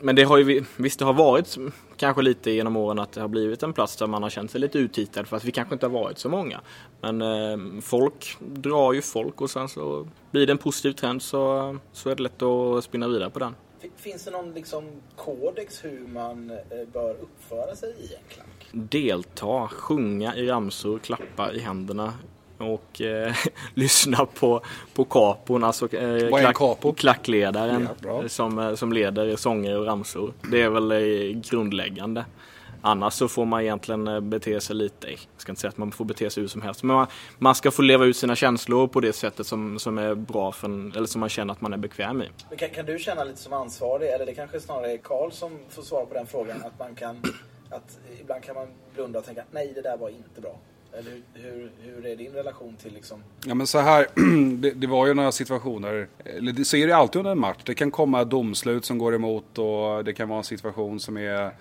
men 0.00 0.16
det 0.16 0.22
har 0.22 0.38
ju, 0.38 0.64
visst 0.76 0.98
det 0.98 1.04
har 1.04 1.12
varit 1.12 1.58
kanske 1.96 2.22
lite 2.22 2.50
genom 2.50 2.76
åren 2.76 2.98
att 2.98 3.12
det 3.12 3.20
har 3.20 3.28
blivit 3.28 3.62
en 3.62 3.72
plats 3.72 3.96
där 3.96 4.06
man 4.06 4.22
har 4.22 4.30
känt 4.30 4.50
sig 4.50 4.60
lite 4.60 4.78
uttittad 4.78 5.24
för 5.24 5.36
att 5.36 5.44
vi 5.44 5.52
kanske 5.52 5.74
inte 5.74 5.86
har 5.86 5.92
varit 5.92 6.18
så 6.18 6.28
många. 6.28 6.60
Men 7.00 7.22
eh, 7.22 7.80
folk 7.82 8.36
drar 8.40 8.92
ju 8.92 9.02
folk 9.02 9.40
och 9.40 9.50
sen 9.50 9.68
så 9.68 10.08
blir 10.30 10.46
det 10.46 10.52
en 10.52 10.58
positiv 10.58 10.92
trend 10.92 11.22
så, 11.22 11.76
så 11.92 12.10
är 12.10 12.14
det 12.14 12.22
lätt 12.22 12.42
att 12.42 12.84
spinna 12.84 13.08
vidare 13.08 13.30
på 13.30 13.38
den. 13.38 13.54
Finns 13.96 14.24
det 14.24 14.30
någon 14.30 14.52
liksom 14.52 14.84
kodex 15.16 15.84
hur 15.84 16.06
man 16.06 16.50
eh, 16.50 16.56
bör 16.92 17.10
uppföra 17.10 17.76
sig 17.76 17.90
i 17.90 18.14
en 18.14 18.22
klack? 18.28 18.68
Delta, 18.72 19.68
sjunga 19.68 20.36
i 20.36 20.46
ramsor, 20.46 20.98
klappa 20.98 21.52
i 21.52 21.58
händerna 21.58 22.14
och 22.60 23.00
eh, 23.00 23.34
lyssna 23.74 24.26
på, 24.26 24.60
på 24.94 25.04
kapon, 25.04 25.64
alltså 25.64 25.94
eh, 25.94 26.38
klack, 26.38 26.56
kapo? 26.56 26.92
klackledaren 26.92 27.88
ja, 28.04 28.28
som, 28.28 28.58
eh, 28.58 28.74
som 28.74 28.92
leder 28.92 29.36
sånger 29.36 29.78
och 29.78 29.86
ramsor. 29.86 30.32
Det 30.50 30.62
är 30.62 30.68
väl 30.68 30.92
eh, 30.92 31.40
grundläggande. 31.40 32.24
Annars 32.82 33.14
så 33.14 33.28
får 33.28 33.44
man 33.44 33.60
egentligen 33.60 34.08
eh, 34.08 34.20
bete 34.20 34.60
sig 34.60 34.76
lite, 34.76 35.10
jag 35.10 35.18
ska 35.36 35.52
inte 35.52 35.60
säga 35.60 35.68
att 35.68 35.78
man 35.78 35.92
får 35.92 36.04
bete 36.04 36.30
sig 36.30 36.40
hur 36.40 36.48
som 36.48 36.62
helst, 36.62 36.82
men 36.82 36.96
man, 36.96 37.06
man 37.38 37.54
ska 37.54 37.70
få 37.70 37.82
leva 37.82 38.04
ut 38.04 38.16
sina 38.16 38.36
känslor 38.36 38.86
på 38.86 39.00
det 39.00 39.12
sättet 39.12 39.46
som, 39.46 39.78
som 39.78 39.98
är 39.98 40.14
bra 40.14 40.52
för 40.52 40.68
en, 40.68 40.92
eller 40.96 41.06
som 41.06 41.20
man 41.20 41.28
känner 41.28 41.52
att 41.52 41.60
man 41.60 41.72
är 41.72 41.76
bekväm 41.76 42.22
i. 42.22 42.28
Kan, 42.56 42.70
kan, 42.70 42.86
du 42.86 42.98
känna 42.98 43.24
lite 43.24 43.38
som 43.38 43.52
ansvarig, 43.52 44.08
eller 44.08 44.26
det 44.26 44.34
kanske 44.34 44.60
snarare 44.60 44.92
är 44.92 44.96
Karl 44.96 45.30
som 45.30 45.58
får 45.68 45.82
svara 45.82 46.06
på 46.06 46.14
den 46.14 46.26
frågan, 46.26 46.62
att 46.64 46.78
man 46.78 46.94
kan, 46.94 47.22
att 47.70 47.98
ibland 48.20 48.42
kan 48.42 48.54
man 48.54 48.68
blunda 48.94 49.18
och 49.18 49.24
tänka 49.24 49.42
nej 49.50 49.72
det 49.74 49.82
där 49.82 49.96
var 49.96 50.08
inte 50.08 50.40
bra. 50.40 50.58
Eller 50.98 51.12
hur, 51.34 51.70
hur, 51.80 52.06
är 52.06 52.16
din 52.16 52.32
relation 52.32 52.76
till 52.76 52.94
liksom? 52.94 53.22
Ja 53.46 53.54
men 53.54 53.66
så 53.66 53.78
här, 53.78 54.06
det, 54.56 54.70
det, 54.70 54.86
var 54.86 55.06
ju 55.06 55.14
några 55.14 55.32
situationer, 55.32 56.08
eller 56.24 56.64
så 56.64 56.76
är 56.76 56.86
det 56.86 56.96
alltid 56.96 57.18
under 57.18 57.32
en 57.32 57.40
match. 57.40 57.60
Det 57.64 57.74
kan 57.74 57.90
komma 57.90 58.24
domslut 58.24 58.84
som 58.84 58.98
går 58.98 59.14
emot 59.14 59.58
och 59.58 60.04
det 60.04 60.12
kan 60.12 60.28
vara 60.28 60.38
en 60.38 60.44
situation 60.44 61.00
som 61.00 61.16
är 61.16 61.52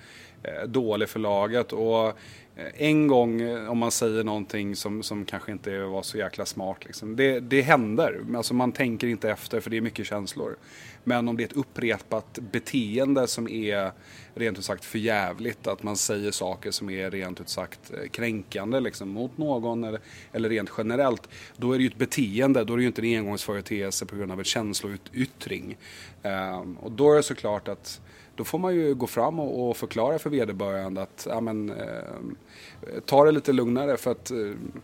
Eh, 0.43 0.67
dålig 0.67 1.09
för 1.09 1.19
laget. 1.19 1.73
Och 1.73 2.13
Eh, 2.59 2.87
en 2.87 3.07
gång 3.07 3.41
eh, 3.41 3.71
om 3.71 3.77
man 3.77 3.91
säger 3.91 4.23
någonting 4.23 4.75
som, 4.75 5.03
som 5.03 5.25
kanske 5.25 5.51
inte 5.51 5.79
var 5.79 6.03
så 6.03 6.17
jäkla 6.17 6.45
smart. 6.45 6.85
Liksom. 6.85 7.15
Det, 7.15 7.39
det 7.39 7.61
händer. 7.61 8.21
Alltså 8.35 8.53
man 8.53 8.71
tänker 8.71 9.07
inte 9.07 9.29
efter 9.29 9.59
för 9.59 9.69
det 9.69 9.77
är 9.77 9.81
mycket 9.81 10.05
känslor. 10.05 10.55
Men 11.03 11.27
om 11.27 11.37
det 11.37 11.43
är 11.43 11.45
ett 11.45 11.53
upprepat 11.53 12.39
beteende 12.51 13.27
som 13.27 13.49
är 13.49 13.91
rent 14.35 14.57
ut 14.57 14.65
sagt 14.65 14.85
förjävligt. 14.85 15.67
Att 15.67 15.83
man 15.83 15.97
säger 15.97 16.31
saker 16.31 16.71
som 16.71 16.89
är 16.89 17.11
rent 17.11 17.41
ut 17.41 17.49
sagt 17.49 17.91
eh, 17.93 18.09
kränkande 18.09 18.79
liksom, 18.79 19.09
mot 19.09 19.37
någon 19.37 19.83
eller, 19.83 19.99
eller 20.31 20.49
rent 20.49 20.71
generellt. 20.77 21.29
Då 21.57 21.71
är 21.71 21.77
det 21.77 21.83
ju 21.83 21.89
ett 21.89 21.97
beteende. 21.97 22.63
Då 22.63 22.73
är 22.73 22.77
det 22.77 22.83
ju 22.83 22.87
inte 22.87 23.01
en 23.01 23.19
engångsföreteelse 23.19 24.05
på 24.05 24.15
grund 24.15 24.31
av 24.31 24.39
en 24.39 24.45
känsloutyttring. 24.45 25.77
Um, 26.23 26.31
ehm, 26.31 26.77
och 26.77 26.91
då 26.91 27.11
är 27.11 27.15
det 27.15 27.23
såklart 27.23 27.67
att 27.67 28.01
då 28.39 28.45
får 28.45 28.59
man 28.59 28.75
ju 28.75 28.95
gå 28.95 29.07
fram 29.07 29.39
och, 29.39 29.69
och 29.69 29.77
förklara 29.77 30.19
för 30.19 30.29
vederbörande 30.29 31.01
att 31.01 31.27
ja, 31.29 31.41
men, 31.41 31.69
eh, 31.69 32.99
ta 33.05 33.25
det 33.25 33.31
lite 33.31 33.53
lugnare 33.53 33.97
för 33.97 34.11
att 34.11 34.31
eh, 34.31 34.37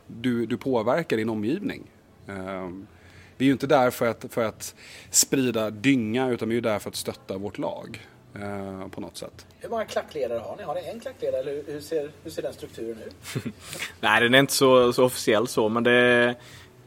du, 0.07 0.45
du 0.45 0.57
påverkar 0.57 1.17
din 1.17 1.29
omgivning. 1.29 1.83
Eh, 2.27 2.69
vi 3.37 3.45
är 3.45 3.47
ju 3.47 3.51
inte 3.51 3.67
där 3.67 3.89
för 3.89 4.07
att, 4.07 4.25
för 4.29 4.43
att 4.43 4.75
sprida 5.09 5.69
dynga 5.69 6.29
utan 6.29 6.49
vi 6.49 6.57
är 6.57 6.61
där 6.61 6.79
för 6.79 6.89
att 6.89 6.95
stötta 6.95 7.37
vårt 7.37 7.57
lag. 7.57 8.07
Eh, 8.35 8.87
på 8.87 9.01
något 9.01 9.17
sätt. 9.17 9.45
Hur 9.59 9.69
många 9.69 9.85
klackledare 9.85 10.39
har 10.39 10.55
ni? 10.57 10.63
Har 10.63 10.75
ni 10.75 10.81
en 10.81 10.99
klackledare 10.99 11.41
eller 11.41 11.63
hur, 11.67 11.81
ser, 11.81 12.11
hur 12.23 12.31
ser 12.31 12.41
den 12.41 12.53
strukturen 12.53 12.97
ut? 13.07 13.43
Nej, 14.01 14.21
den 14.21 14.33
är 14.33 14.39
inte 14.39 14.53
så, 14.53 14.93
så 14.93 15.05
officiell 15.05 15.47
så 15.47 15.69
men 15.69 15.83
det 15.83 16.35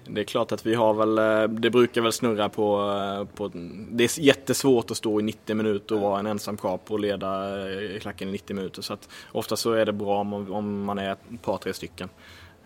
det 0.09 0.21
är 0.21 0.25
klart 0.25 0.53
att 0.53 0.67
vi 0.67 0.75
har 0.75 0.95
väl, 0.95 1.19
eh, 1.19 1.49
det 1.49 1.71
brukar 1.71 2.00
väl 2.00 2.12
snurra 2.12 2.49
på, 2.49 2.81
eh, 2.81 3.37
på 3.37 3.50
det 3.91 4.05
är 4.05 4.21
jättesvårt 4.21 4.91
att 4.91 4.97
stå 4.97 5.21
i 5.21 5.23
90 5.23 5.55
minuter 5.55 5.95
och 5.95 6.00
vara 6.00 6.19
en 6.19 6.27
ensam 6.27 6.57
kap 6.57 6.91
och 6.91 7.00
leda 7.00 7.61
eh, 7.71 7.99
klacken 8.00 8.29
i 8.29 8.33
90 8.33 8.57
minuter. 8.57 8.83
Så 8.83 8.93
att 8.93 9.09
ofta 9.33 9.57
så 9.57 9.73
är 9.73 9.87
det 9.87 9.93
bra 9.93 10.21
om, 10.21 10.53
om 10.53 10.85
man 10.85 10.99
är 10.99 11.12
ett 11.12 11.43
par, 11.43 11.59
tre 11.59 11.73
stycken. 11.73 12.09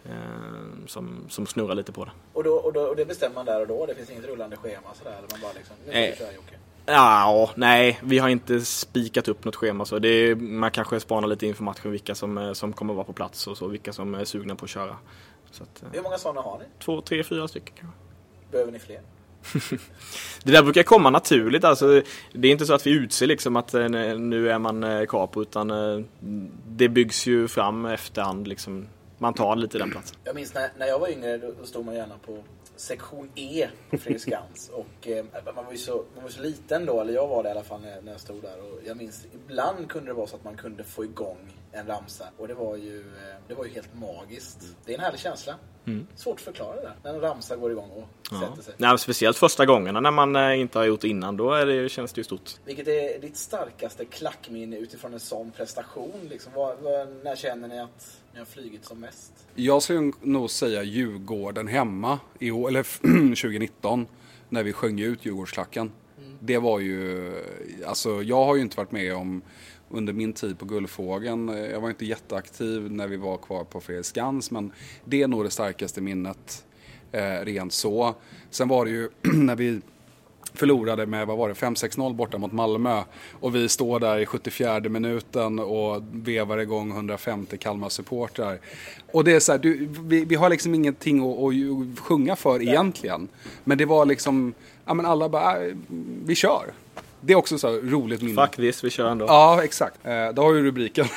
Eh, 0.05 0.87
som, 0.87 1.25
som 1.29 1.47
snurrar 1.47 1.75
lite 1.75 1.93
på 1.93 2.05
det. 2.05 2.11
Och, 2.33 2.45
då, 2.45 2.51
och, 2.51 2.73
då, 2.73 2.81
och 2.81 2.97
det 2.97 3.05
bestämmer 3.05 3.35
man 3.35 3.47
där 3.47 3.61
och 3.61 3.67
då? 3.67 3.87
Det 3.87 3.95
finns 3.95 4.11
inget 4.11 4.27
rullande 4.27 4.57
schema 4.57 4.89
sådär? 4.95 5.13
Eller 5.19 5.29
man 5.31 5.41
bara 5.43 5.53
liksom, 5.53 5.77
nu 5.87 5.93
eh, 5.93 6.17
köra 6.17 6.33
Jocke? 6.33 6.55
Ja, 6.87 7.51
nej, 7.55 7.99
vi 8.03 8.19
har 8.19 8.29
inte 8.29 8.61
spikat 8.61 9.29
upp 9.29 9.45
något 9.45 9.57
schema 9.57 9.85
så. 9.85 9.99
Det 9.99 10.09
är, 10.09 10.35
man 10.35 10.71
kanske 10.71 11.01
spanar 11.01 11.29
lite 11.29 11.47
information 11.47 11.93
vilka 11.93 12.15
som, 12.15 12.55
som 12.55 12.73
kommer 12.73 12.95
vara 12.95 13.05
på 13.05 13.13
plats 13.13 13.47
och 13.47 13.57
så, 13.57 13.69
vilka 13.69 13.93
som 13.93 14.15
är 14.15 14.25
sugna 14.25 14.57
på 14.57 14.65
att 14.65 14.71
köra. 14.71 14.97
Att, 15.61 15.85
Hur 15.93 16.03
många 16.03 16.19
sådana 16.19 16.41
har 16.41 16.59
ni? 16.59 16.65
Två, 16.79 17.01
tre, 17.01 17.25
fyra 17.25 17.49
stycken 17.49 17.75
kanske. 17.81 17.99
Behöver 18.51 18.73
ni 18.73 18.79
fler? 18.79 19.01
det 20.45 20.53
där 20.53 20.63
brukar 20.63 20.83
komma 20.83 21.11
naturligt. 21.11 21.65
Alltså, 21.65 22.03
det 22.33 22.49
är 22.49 22.53
inte 22.53 22.67
så 22.67 22.75
att 22.75 22.87
vi 22.87 22.91
utser 22.91 23.27
liksom 23.27 23.57
att 23.57 23.75
eh, 23.75 23.89
nu 23.89 24.51
är 24.51 24.59
man 24.59 25.07
capo 25.07 25.41
eh, 25.41 25.43
utan 25.43 25.71
eh, 25.71 26.05
det 26.69 26.89
byggs 26.89 27.27
ju 27.27 27.49
fram 27.49 27.87
efterhand. 27.87 28.49
Liksom. 28.49 28.87
Man 29.19 29.35
tar 29.35 29.57
lite 29.57 29.79
den 29.79 29.91
platsen. 29.91 30.17
Jag 30.25 30.35
minns 30.35 30.55
när, 30.55 30.71
när 30.79 30.87
jag 30.87 30.99
var 30.99 31.09
yngre 31.09 31.39
då 31.39 31.67
stod 31.67 31.85
man 31.87 31.95
gärna 31.95 32.15
på 32.27 32.43
sektion 32.83 33.31
E 33.35 33.69
på 33.91 33.99
Fredriksskans. 33.99 34.71
och 34.75 35.09
eh, 35.09 35.25
man, 35.55 35.65
var 35.65 35.73
ju 35.73 35.79
så, 35.79 36.05
man 36.15 36.23
var 36.23 36.31
så 36.31 36.43
liten 36.43 36.87
då, 36.87 37.01
eller 37.01 37.13
jag 37.13 37.29
var 37.29 37.43
det 37.43 37.49
i 37.49 37.53
alla 37.53 37.63
fall 37.63 37.81
när, 37.81 38.03
när 38.03 38.13
jag 38.13 38.21
stod 38.21 38.43
där. 38.43 38.59
Och 38.61 38.81
jag 38.87 38.97
minns, 38.97 39.27
ibland 39.33 39.89
kunde 39.89 40.11
det 40.11 40.15
vara 40.15 40.27
så 40.27 40.37
att 40.37 40.45
man 40.45 40.57
kunde 40.57 40.85
få 40.85 41.05
igång 41.05 41.39
en 41.73 41.87
ramsa. 41.87 42.25
Och 42.39 42.49
det 42.49 42.55
var 42.55 42.77
ju, 42.77 43.01
eh, 43.01 43.37
det 43.49 43.55
var 43.55 43.65
ju 43.65 43.71
helt 43.71 43.95
magiskt. 43.95 44.59
Det 44.85 44.93
är 44.93 44.99
en 44.99 45.05
härlig 45.05 45.21
känsla. 45.21 45.55
Mm. 45.85 46.07
Svårt 46.17 46.35
att 46.35 46.41
förklara 46.41 46.77
det 46.77 46.93
när 47.03 47.15
en 47.15 47.21
ramsa 47.21 47.57
går 47.57 47.73
igång 47.73 47.91
och 47.91 48.09
ja. 48.31 48.41
sätter 48.41 48.63
sig. 48.63 48.75
Nej, 48.77 48.99
speciellt 48.99 49.37
första 49.37 49.67
gångerna 49.67 50.01
när 50.01 50.11
man 50.11 50.37
eh, 50.37 50.61
inte 50.61 50.79
har 50.79 50.87
gjort 50.87 51.01
det 51.01 51.09
innan. 51.09 51.37
Då 51.37 51.53
är 51.53 51.67
det, 51.67 51.89
känns 51.89 52.13
det 52.13 52.19
ju 52.19 52.25
stort. 52.25 52.51
Vilket 52.65 52.89
är 52.89 53.19
ditt 53.19 53.37
starkaste 53.37 54.05
klackminne 54.05 54.77
utifrån 54.77 55.13
en 55.13 55.21
sån 55.21 55.51
prestation? 55.51 56.29
Liksom, 56.31 56.53
vad, 56.55 56.79
vad, 56.79 57.09
när 57.25 57.37
känner 57.37 57.69
ni 57.69 57.81
att 57.81 58.22
ni 58.33 58.39
har 58.39 58.47
flygit 58.47 58.85
som 58.85 59.01
mest? 59.01 59.33
Jag 59.55 59.83
skulle 59.83 60.13
nog 60.23 60.51
säga 60.51 60.83
Djurgården 60.83 61.69
hemma, 61.69 62.21
i, 62.39 62.49
eller 62.49 62.83
2019, 63.35 64.07
när 64.49 64.63
vi 64.63 64.73
sjöng 64.73 65.01
ut 65.01 65.27
Djurgårdsklacken. 65.27 65.93
Mm. 66.19 66.39
Det 66.41 66.59
var 66.59 66.79
ju, 66.79 67.33
alltså 67.87 68.23
jag 68.23 68.45
har 68.45 68.57
ju 68.57 68.63
inte 68.63 68.77
varit 68.77 68.93
med 68.93 69.15
om 69.15 69.43
under 69.91 70.13
min 70.13 70.33
tid 70.33 70.59
på 70.59 70.65
Guldfågeln. 70.65 71.49
Jag 71.49 71.81
var 71.81 71.89
inte 71.89 72.07
jätteaktiv 72.07 72.93
när 72.93 73.09
vi 73.09 73.17
var 73.17 73.37
kvar 73.37 73.65
på 73.65 73.81
Fredriksskans 73.81 74.51
men 74.51 74.73
det 75.05 75.23
är 75.23 75.29
nog 75.29 75.45
det 75.45 75.51
starkaste 75.51 76.01
minnet 76.01 76.67
eh, 77.13 77.41
rent 77.45 77.73
så. 77.73 78.15
Sen 78.51 78.69
var 78.69 78.85
det 78.85 78.91
ju 78.91 79.09
när 79.23 79.57
vi 79.57 79.81
förlorade 80.55 81.07
med, 81.07 81.27
vad 81.27 81.37
var 81.39 81.49
det, 81.49 81.55
5-6-0 81.55 82.15
borta 82.15 82.39
mot 82.39 82.53
Malmö. 82.53 83.03
Och 83.41 83.55
vi 83.55 83.69
står 83.69 84.01
där 84.01 84.19
i 84.19 84.27
74 84.27 84.81
minuten 84.81 85.59
och 85.59 86.03
vevar 86.13 86.59
igång 86.59 86.91
150 86.91 87.57
Kalmar-supportrar. 87.57 88.59
Och 89.13 89.25
det 89.25 89.33
är 89.33 89.41
så 89.41 89.53
här, 89.53 89.59
du, 89.59 89.89
vi, 90.01 90.25
vi, 90.25 90.35
har 90.35 90.51
liksom 90.51 90.75
ingenting 90.75 91.33
att, 91.33 91.39
att 91.39 91.99
sjunga 91.99 92.37
för 92.37 92.63
egentligen. 92.63 93.29
Men 93.65 93.79
det 93.79 93.85
var 93.85 94.07
liksom, 94.07 94.55
ja 94.85 94.95
men 94.95 95.07
alla 95.07 95.29
bara, 95.29 95.67
äh, 95.67 95.75
vi 96.25 96.35
kör. 96.35 96.73
Det 97.21 97.33
är 97.33 97.37
också 97.37 97.59
så 97.59 97.69
roligt 97.69 98.23
minne. 98.23 98.47
Fuck 98.47 98.57
this, 98.57 98.85
vi 98.85 98.91
kör 98.91 99.11
ändå. 99.11 99.27
Ja, 99.27 99.65
exakt. 99.65 100.07
Eh, 100.07 100.29
då 100.29 100.43
har 100.43 100.55
ju 100.55 100.63
rubriken. 100.63 101.07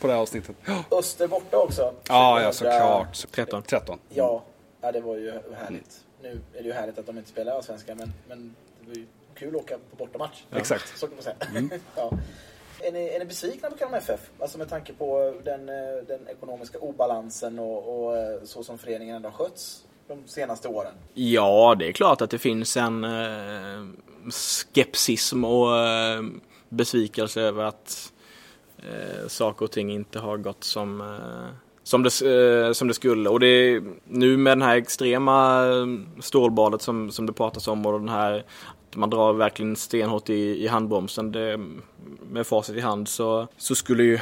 på 0.00 0.06
det 0.06 0.12
här 0.12 0.20
avsnittet. 0.20 0.56
Öster 0.90 1.28
borta 1.28 1.56
också. 1.56 1.94
Ja, 2.08 2.42
ja 2.42 2.52
såklart. 2.52 3.26
13. 3.30 3.62
13. 3.62 3.98
Ja, 4.08 4.44
ja, 4.80 4.92
det 4.92 5.00
var 5.00 5.16
ju 5.16 5.32
härligt. 5.56 6.05
Nu 6.26 6.40
är 6.58 6.62
det 6.62 6.68
ju 6.68 6.72
härligt 6.72 6.98
att 6.98 7.06
de 7.06 7.18
inte 7.18 7.30
spelar 7.30 7.52
allsvenskan, 7.52 7.96
men, 7.96 8.12
men 8.28 8.54
det 8.80 8.88
var 8.88 8.96
ju 8.96 9.06
kul 9.34 9.56
att 9.56 9.62
åka 9.62 9.78
på 9.90 9.96
bortamatch. 9.96 10.42
Ja. 10.50 10.58
Exakt. 10.58 10.98
Så 10.98 11.06
kan 11.06 11.16
man 11.16 11.24
säga. 11.24 11.36
Mm. 11.50 11.70
ja. 11.96 12.12
Är 12.80 12.92
ni, 12.92 13.08
är 13.08 13.18
ni 13.18 13.24
besvikna 13.24 13.70
på 13.70 13.76
Kalmar 13.76 13.98
FF? 13.98 14.30
Alltså 14.38 14.58
med 14.58 14.68
tanke 14.68 14.92
på 14.92 15.34
den, 15.44 15.68
eh, 15.68 15.74
den 16.08 16.28
ekonomiska 16.28 16.78
obalansen 16.78 17.58
och, 17.58 18.06
och 18.06 18.16
eh, 18.16 18.42
så 18.44 18.64
som 18.64 18.78
föreningen 18.78 19.16
ändå 19.16 19.28
har 19.28 19.36
skötts 19.36 19.84
de 20.08 20.22
senaste 20.26 20.68
åren? 20.68 20.94
Ja, 21.14 21.74
det 21.78 21.88
är 21.88 21.92
klart 21.92 22.20
att 22.20 22.30
det 22.30 22.38
finns 22.38 22.76
en 22.76 23.04
eh, 23.04 23.86
skepsism 24.30 25.44
och 25.44 25.78
eh, 25.78 26.22
besvikelse 26.68 27.40
över 27.40 27.64
att 27.64 28.12
eh, 28.78 29.28
saker 29.28 29.64
och 29.64 29.72
ting 29.72 29.92
inte 29.92 30.18
har 30.18 30.36
gått 30.36 30.64
som, 30.64 31.00
eh, 31.00 31.65
som 31.86 32.02
det, 32.02 32.22
eh, 32.22 32.72
som 32.72 32.88
det 32.88 32.94
skulle. 32.94 33.28
Och 33.28 33.40
det, 33.40 33.82
nu 34.04 34.36
med 34.36 34.50
den 34.50 34.62
här 34.62 34.76
extrema 34.76 35.66
eh, 35.66 35.86
stålbadet 36.20 36.82
som, 36.82 37.10
som 37.10 37.26
det 37.26 37.32
pratas 37.32 37.68
om 37.68 37.86
och 37.86 38.00
den 38.00 38.08
här 38.08 38.44
man 38.94 39.10
drar 39.10 39.32
verkligen 39.32 39.76
stenhårt 39.76 40.28
i, 40.28 40.64
i 40.64 40.66
handbromsen. 40.66 41.32
Det, 41.32 41.60
med 42.30 42.46
facit 42.46 42.76
i 42.76 42.80
hand 42.80 43.08
så, 43.08 43.48
så 43.56 43.74
skulle 43.74 44.02
ju 44.02 44.18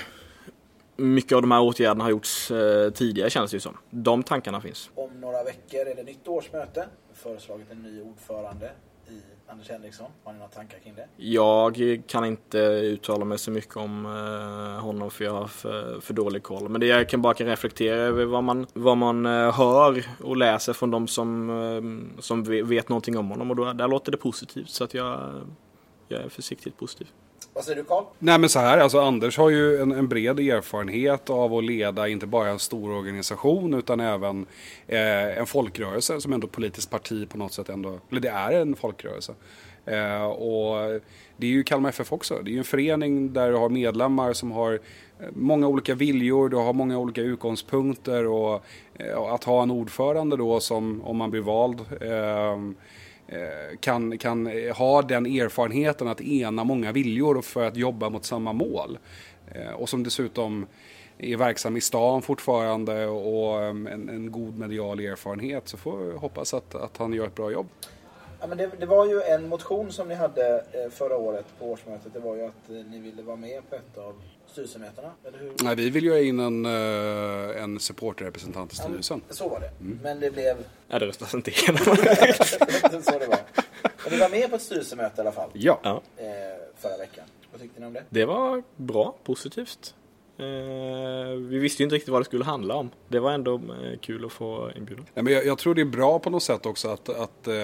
mycket 0.97 1.37
av 1.37 1.43
de 1.43 1.51
här 1.51 1.63
åtgärderna 1.63 2.05
ha 2.05 2.11
gjorts 2.11 2.51
eh, 2.51 2.91
tidigare 2.91 3.31
känns 3.31 3.51
det 3.51 3.57
ju 3.57 3.61
som. 3.61 3.77
De 3.91 4.23
tankarna 4.23 4.61
finns. 4.61 4.91
Om 4.95 5.21
några 5.21 5.45
veckor 5.45 5.81
är 5.81 5.95
det 5.95 6.03
nytt 6.03 6.29
årsmöte. 6.29 6.87
Föreslagit 7.15 7.71
en 7.71 7.83
ny 7.83 8.03
ordförande 8.03 8.71
i 9.09 9.21
Anders 9.47 9.69
Henriksson. 9.71 10.11
Har 10.25 10.33
ni 10.33 10.39
några 10.39 10.51
tankar 10.51 10.79
kring 10.79 10.95
det? 10.95 11.07
Jag 11.17 12.03
kan 12.07 12.25
inte 12.25 12.59
uttala 12.59 13.25
mig 13.25 13.39
så 13.39 13.51
mycket 13.51 13.77
om 13.77 14.07
eh, 14.07 14.83
honom 14.83 15.11
för 15.11 15.25
jag 15.25 15.33
har 15.33 15.47
för, 15.47 16.01
för 16.01 16.15
dålig 16.15 16.43
koll. 16.43 16.69
Men 16.69 16.81
det 16.81 16.87
jag 16.87 17.09
kan 17.09 17.23
bara 17.23 17.35
kan 17.35 17.47
reflektera 17.47 17.97
över 17.97 18.25
vad 18.25 18.45
man, 18.45 18.67
vad 18.73 18.97
man 18.97 19.27
eh, 19.27 19.53
hör 19.53 20.05
och 20.23 20.37
läser 20.37 20.73
från 20.73 20.91
de 20.91 21.09
som, 21.09 21.51
eh, 21.51 22.21
som 22.21 22.45
vet 22.45 22.89
någonting 22.89 23.19
om 23.19 23.31
honom 23.31 23.51
och 23.51 23.57
då, 23.57 23.73
där 23.73 23.89
låter 23.89 24.13
det 24.13 24.19
positivt 24.19 24.71
så 24.71 24.85
att 24.85 24.95
jag, 24.95 25.41
jag 26.09 26.21
är 26.21 26.29
försiktigt 26.29 26.79
positiv. 26.79 27.07
Vad 27.55 27.65
säger 27.65 27.77
du 27.77 27.85
Karl? 27.85 28.05
Nej 28.19 28.39
men 28.39 28.49
så 28.49 28.59
här, 28.59 28.79
alltså 28.79 29.01
Anders 29.01 29.39
har 29.39 29.51
ju 29.51 29.79
en, 29.83 29.93
en, 29.93 30.09
bred 30.09 30.41
erfarenhet 30.41 31.31
av 31.31 31.55
att 31.55 31.65
leda 31.65 32.09
inte 32.09 32.27
bara 32.27 32.49
en 32.49 32.59
stor 32.59 32.91
organisation 32.91 33.75
utan 33.75 34.01
även 34.01 34.47
eh, 34.87 35.39
en 35.39 35.47
folkrörelse 35.47 36.21
som 36.21 36.33
ändå 36.33 36.47
politiskt 36.47 36.91
parti 36.91 37.29
på 37.29 37.39
något 37.39 37.53
sätt 37.53 37.69
ändå, 37.69 37.99
eller 38.11 38.21
det 38.21 38.29
är 38.29 38.53
en 38.53 38.77
folkrörelse. 38.77 39.35
Eh, 39.87 40.25
och 40.25 41.01
det 41.37 41.47
är 41.47 41.51
ju 41.51 41.63
Kalmar 41.63 41.89
FF 41.89 42.13
också. 42.13 42.41
Det 42.43 42.51
är 42.51 42.53
ju 42.53 42.59
en 42.59 42.65
förening 42.65 43.33
där 43.33 43.51
du 43.51 43.57
har 43.57 43.69
medlemmar 43.69 44.33
som 44.33 44.53
har 44.53 44.73
eh, 44.73 45.27
många 45.33 45.69
olika 45.69 45.95
viljor, 45.95 46.49
du 46.49 46.57
har 46.57 46.73
många 46.73 46.99
olika 46.99 47.21
utgångspunkter 47.21 48.27
och 48.27 48.65
eh, 48.95 49.19
att 49.19 49.45
ha 49.45 49.63
en 49.63 49.71
ordförande 49.71 50.37
då 50.37 50.61
som, 50.61 51.03
om 51.03 51.17
man 51.17 51.31
blir 51.31 51.41
vald, 51.41 51.81
Eh, 52.01 52.59
Eh, 53.29 53.77
kan, 53.81 54.19
kan 54.19 54.47
eh, 54.47 54.77
ha 54.77 55.03
den 55.03 55.27
erfarenheten 55.27 56.09
att 56.09 56.21
ena 56.21 56.65
många 56.65 56.93
viljor 56.93 57.43
för 57.43 57.67
att 57.67 57.77
jobba 57.77 58.09
mot 58.09 58.25
samma 58.25 58.53
mål. 58.53 58.99
Eh, 59.55 59.73
och 59.73 59.89
som 59.89 60.03
dessutom 60.03 60.67
är 61.19 61.37
verksam 61.37 61.77
i 61.77 61.81
stan 61.81 62.23
fortfarande 62.23 63.07
och 63.07 63.63
en, 63.63 63.87
en 64.09 64.33
god 64.33 64.59
medial 64.59 65.01
erfarenhet 65.01 65.69
så 65.69 65.77
får 65.77 65.99
vi 65.99 66.13
hoppas 66.13 66.55
att, 66.55 66.75
att 66.75 66.97
han 66.97 67.13
gör 67.13 67.27
ett 67.27 67.35
bra 67.35 67.51
jobb. 67.51 67.67
Ja, 68.41 68.47
men 68.47 68.59
det, 68.59 68.71
det, 68.81 68.87
var 68.87 69.07
ju 69.07 69.23
en 69.23 69.49
motion 69.49 69.93
som 69.93 70.09
ni 70.09 70.15
hade 70.15 70.65
förra 70.91 71.17
året 71.17 71.47
på 71.59 71.67
årsmötet. 71.67 72.13
Det 72.13 72.21
var 72.21 72.37
ju 72.37 72.45
att 72.47 72.69
ni 72.69 72.99
ville 72.99 73.23
vara 73.23 73.37
med 73.37 73.71
på 73.71 73.77
ett 73.77 73.99
av 73.99 74.15
styrelsemötena, 74.55 75.13
eller 75.25 75.39
hur? 75.39 75.53
Nej, 75.63 75.77
vi 75.77 75.91
vill 75.91 76.05
ju 76.05 76.11
ha 76.11 76.19
in 76.19 76.41
en, 76.41 76.67
en 76.67 77.81
supporterrepresentant 77.81 78.73
i 78.73 78.77
styrelsen. 78.77 79.23
Ja, 79.29 79.35
så 79.35 79.49
var 79.49 79.61
det. 79.61 79.71
Mm. 79.81 79.99
Men 80.03 80.21
det 80.21 80.31
blev... 80.31 80.57
Ja, 80.89 80.99
det 80.99 81.07
röstas 81.07 81.35
inte 81.35 81.51
igenom. 81.51 81.79
så 83.03 83.19
det 83.19 83.27
var. 83.27 83.39
Men 84.05 84.13
ni 84.13 84.19
var 84.19 84.29
med 84.29 84.51
på 84.51 84.57
ett 84.57 84.63
styrelsemöte 84.63 85.15
i 85.17 85.21
alla 85.21 85.33
fall. 85.33 85.51
Ja. 85.53 85.81
Eh, 86.17 86.25
förra 86.77 86.97
veckan. 86.97 87.25
Vad 87.53 87.61
tyckte 87.61 87.81
ni 87.81 87.87
om 87.87 87.93
det? 87.93 88.05
Det 88.09 88.25
var 88.25 88.63
bra, 88.77 89.17
positivt. 89.25 89.95
Eh, 90.37 90.45
vi 91.39 91.59
visste 91.59 91.83
ju 91.83 91.85
inte 91.85 91.97
riktigt 91.97 92.13
vad 92.13 92.21
det 92.21 92.25
skulle 92.25 92.45
handla 92.45 92.75
om. 92.75 92.91
Det 93.09 93.19
var 93.19 93.33
ändå 93.33 93.55
eh, 93.55 93.99
kul 94.01 94.25
att 94.25 94.33
få 94.33 94.71
inbjudan. 94.77 95.07
Ja, 95.15 95.23
men 95.23 95.33
jag, 95.33 95.47
jag, 95.47 95.59
tror 95.59 95.75
det 95.75 95.81
är 95.81 95.85
bra 95.85 96.19
på 96.19 96.31
något 96.31 96.43
sätt 96.43 96.67
också 96.67 96.89
att, 96.89 97.09
att 97.09 97.47
eh, 97.49 97.55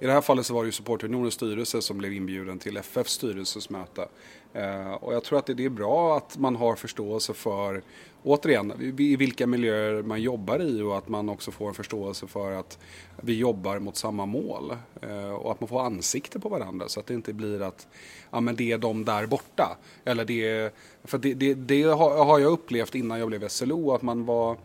i 0.00 0.06
det 0.06 0.12
här 0.12 0.20
fallet 0.20 0.46
så 0.46 0.54
var 0.54 0.62
det 0.62 0.66
ju 0.66 0.72
Supportunionens 0.72 1.34
styrelse 1.34 1.82
som 1.82 1.98
blev 1.98 2.12
inbjuden 2.12 2.58
till 2.58 2.76
FFs 2.76 3.12
styrelsesmöte. 3.12 4.02
Eh, 4.02 4.08
Eh, 4.52 4.92
och 4.92 5.14
jag 5.14 5.24
tror 5.24 5.38
att 5.38 5.46
det, 5.46 5.64
är 5.64 5.68
bra 5.68 6.16
att 6.16 6.38
man 6.38 6.56
har 6.56 6.76
förståelse 6.76 7.34
för, 7.34 7.82
återigen, 8.22 8.94
i 8.98 9.16
vilka 9.16 9.46
miljöer 9.46 10.02
man 10.02 10.22
jobbar 10.22 10.62
i 10.62 10.82
och 10.82 10.98
att 10.98 11.08
man 11.08 11.28
också 11.28 11.50
får 11.50 11.68
en 11.68 11.74
förståelse 11.74 12.26
för 12.26 12.52
att 12.52 12.78
vi 13.16 13.38
jobbar 13.38 13.78
mot 13.78 13.96
samma 13.96 14.26
mål. 14.26 14.76
Eh, 15.02 15.32
och 15.32 15.52
att 15.52 15.60
man 15.60 15.68
får 15.68 15.82
ansikte 15.82 16.40
på 16.40 16.48
varandra 16.48 16.88
så 16.88 17.00
att 17.00 17.06
det 17.06 17.14
inte 17.14 17.32
blir 17.32 17.62
att 17.62 17.86
ja, 18.30 18.40
men 18.40 18.56
det 18.56 18.72
är 18.72 18.78
de 18.78 19.04
där 19.04 19.26
borta. 19.26 19.76
Eller 20.04 20.24
det, 20.24 20.74
för 21.04 21.18
det, 21.18 21.34
det, 21.34 21.54
det 21.54 21.82
har, 21.82 22.24
har 22.24 22.38
jag 22.38 22.52
upplevt 22.52 22.94
innan 22.94 23.18
jag 23.18 23.28
blev 23.28 23.48
SLO 23.48 23.92
att 23.92 24.02
man 24.02 24.26
var 24.26 24.56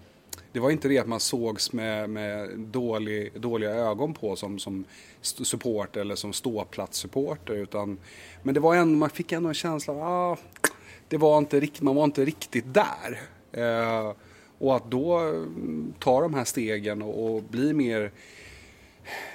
det 0.51 0.59
var 0.59 0.71
inte 0.71 0.87
det 0.87 0.99
att 0.99 1.07
man 1.07 1.19
sågs 1.19 1.73
med, 1.73 2.09
med 2.09 2.59
dålig, 2.59 3.41
dåliga 3.41 3.71
ögon 3.71 4.13
på 4.13 4.35
som, 4.35 4.59
som 4.59 4.85
support 5.21 5.97
eller 5.97 6.15
som 6.15 6.33
ståplatssupporter. 6.33 7.53
Utan, 7.53 7.99
men 8.43 8.53
det 8.53 8.59
var 8.59 8.75
en, 8.75 8.97
man 8.97 9.09
fick 9.09 9.31
ändå 9.31 9.49
en 9.49 9.55
känsla 9.55 9.93
av 9.93 10.01
ah, 10.01 10.37
det 11.07 11.17
var 11.17 11.37
inte 11.37 11.69
man 11.79 11.95
var 11.95 12.03
inte 12.03 12.25
riktigt 12.25 12.73
där. 12.73 13.19
Eh, 13.51 14.13
och 14.59 14.75
att 14.75 14.91
då 14.91 15.17
mm, 15.17 15.93
ta 15.99 16.21
de 16.21 16.33
här 16.33 16.43
stegen 16.43 17.01
och, 17.01 17.35
och 17.35 17.43
bli 17.43 17.73
mer 17.73 18.11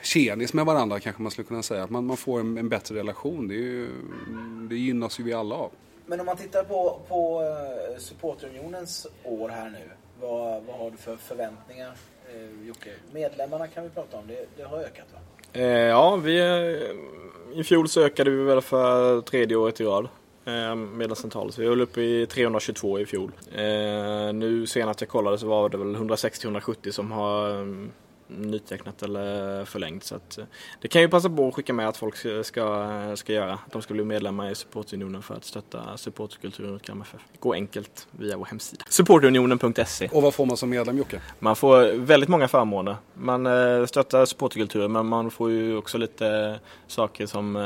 tjenis 0.03 0.55
med 0.55 0.67
varandra 0.67 1.01
kanske 1.01 1.23
man 1.23 1.31
skulle 1.31 1.49
kunna 1.49 1.63
säga. 1.63 1.85
Att 1.85 1.91
man, 1.91 2.07
man 2.07 2.17
får 2.17 2.41
en, 2.41 2.59
en 2.59 2.69
bättre 2.69 2.95
relation. 2.95 3.49
Det, 3.49 3.55
är 3.55 3.59
ju, 3.59 3.89
det 4.69 4.77
gynnas 4.77 5.21
ju 5.21 5.25
vi 5.25 5.33
alla 5.33 5.55
av. 5.55 5.71
Men 6.07 6.21
om 6.21 6.27
man 6.27 6.37
tittar 6.37 6.65
på, 6.65 7.01
på 7.09 7.43
eh, 7.43 7.99
supporterunionens 7.99 9.07
år 9.25 9.49
här 9.49 9.71
nu. 9.71 9.91
Vad, 10.23 10.63
vad 10.63 10.77
har 10.77 10.91
du 10.91 10.97
för 10.97 11.17
förväntningar 11.17 11.93
eh, 12.35 12.67
Jocke? 12.69 12.91
Medlemmarna 13.13 13.67
kan 13.67 13.85
vi 13.85 13.91
prata 13.91 14.17
om, 14.17 14.27
det, 14.27 14.47
det 14.57 14.63
har 14.63 14.79
ökat 14.79 15.07
va? 15.13 15.19
Eh, 15.53 15.67
ja, 15.67 16.17
vi, 16.17 16.39
eh, 16.41 17.59
i 17.61 17.65
fjol 17.65 17.89
så 17.89 18.01
ökade 18.01 18.31
vi 18.31 18.43
väl 18.43 18.61
för 18.61 19.21
tredje 19.21 19.57
året 19.57 19.81
i 19.81 19.85
rad. 19.85 20.09
Eh, 20.45 20.75
medlemsantalet. 20.75 21.59
Vi 21.59 21.67
höll 21.67 21.81
uppe 21.81 22.03
i 22.03 22.27
322 22.27 23.01
i 23.01 23.07
fjol. 23.07 23.33
Eh, 23.55 24.33
nu 24.35 24.67
senast 24.67 25.01
jag 25.01 25.11
kollade 25.11 25.39
så 25.39 25.47
var 25.47 25.69
det 25.69 25.79
väl 25.79 25.97
160-170 25.97 26.91
som 26.91 27.13
har 27.13 27.61
eh, 27.61 27.67
nytecknat 28.39 29.03
eller 29.03 29.65
förlängt. 29.65 30.05
Så 30.05 30.15
att, 30.15 30.39
eh, 30.39 30.45
det 30.81 30.89
kan 30.89 31.03
ju 31.03 31.09
passa 31.09 31.31
på 31.31 31.49
att 31.49 31.55
skicka 31.55 31.73
med 31.73 31.89
att 31.89 31.97
folk 31.97 32.17
ska, 32.43 33.17
ska 33.17 33.33
göra. 33.33 33.53
Att 33.53 33.73
de 33.73 33.83
ska 33.83 33.95
bli 33.95 34.05
medlemmar 34.05 34.51
i 34.51 34.55
supportunionen 34.55 35.23
för 35.23 35.35
att 35.35 35.45
stötta 35.45 35.97
supportkulturen 35.97 36.73
hos 36.73 36.83
Kalmar 36.83 37.07
FF. 37.07 37.21
Gå 37.41 37.53
enkelt 37.53 38.07
via 38.11 38.37
vår 38.37 38.45
hemsida. 38.45 38.85
Supportunionen.se 38.89 40.09
Och 40.13 40.23
vad 40.23 40.35
får 40.35 40.47
man 40.47 40.57
som 40.57 40.71
medlem 40.71 40.99
Jocke? 40.99 41.21
Man 41.39 41.57
får 41.57 41.97
väldigt 41.99 42.29
många 42.29 42.49
förmåner. 42.49 42.97
Man 43.15 43.47
eh, 43.47 43.87
stöttar 43.87 44.25
supporterkulturen 44.25 44.93
men 44.93 45.07
man 45.07 45.31
får 45.31 45.51
ju 45.51 45.77
också 45.77 45.99
lite 45.99 46.61
saker 46.87 47.27
som 47.27 47.57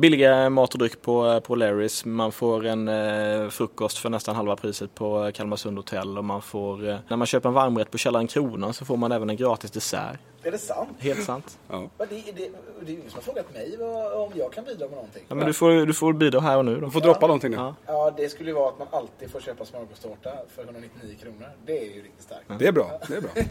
billiga 0.00 0.50
mat 0.50 0.72
och 0.72 0.78
dryck 0.78 1.02
på, 1.02 1.40
på 1.40 1.54
Larrys. 1.54 2.04
Man 2.04 2.32
får 2.32 2.66
en 2.66 2.88
eh, 2.88 3.48
frukost 3.48 3.98
för 3.98 4.10
nästan 4.10 4.36
halva 4.36 4.56
priset 4.56 4.94
på 4.94 5.30
Kalmarsund 5.34 5.76
hotell 5.76 6.18
och 6.18 6.24
man 6.24 6.42
får, 6.42 6.88
eh, 6.88 6.96
när 7.08 7.16
man 7.16 7.26
köper 7.26 7.48
en 7.48 7.54
varmrätt 7.54 7.90
på 7.90 7.98
Källaren 7.98 8.26
Kronan 8.26 8.74
så 8.74 8.84
får 8.84 8.96
man 8.96 9.12
även 9.12 9.30
en 9.30 9.36
gratis 9.36 9.70
dessert. 9.70 10.18
Är 10.42 10.50
det 10.50 10.58
sant? 10.58 10.88
Helt 10.98 11.24
sant. 11.24 11.58
Ja. 11.68 11.90
Det, 11.98 12.04
det, 12.04 12.32
det 12.32 12.92
är 12.92 12.94
ingen 12.94 13.10
som 13.10 13.14
har 13.14 13.22
frågat 13.22 13.54
mig 13.54 13.78
om 14.14 14.32
jag 14.34 14.52
kan 14.52 14.64
bidra 14.64 14.86
med 14.86 14.94
någonting. 14.94 15.22
Ja, 15.28 15.34
men 15.34 15.46
du 15.46 15.52
får, 15.52 15.86
du 15.86 15.94
får 15.94 16.12
bidra 16.12 16.40
här 16.40 16.58
och 16.58 16.64
nu 16.64 16.74
då. 16.74 16.86
Du 16.86 16.90
får 16.90 17.02
ja. 17.02 17.06
droppa 17.06 17.26
någonting 17.26 17.50
nu. 17.50 17.56
Ja. 17.56 17.74
ja, 17.86 18.14
det 18.16 18.28
skulle 18.28 18.50
ju 18.50 18.54
vara 18.54 18.68
att 18.68 18.78
man 18.78 18.88
alltid 18.90 19.30
får 19.30 19.40
köpa 19.40 19.64
smörgåstårta 19.64 20.30
för 20.54 20.64
199 20.64 21.16
kronor. 21.22 21.48
Det 21.66 21.78
är 21.78 21.84
ju 21.84 22.02
riktigt 22.02 22.22
starkt. 22.22 22.44
Det 22.58 22.66
är 22.66 22.72
bra. 22.72 23.00
Det 23.08 23.14
är 23.14 23.20
bra. 23.20 23.30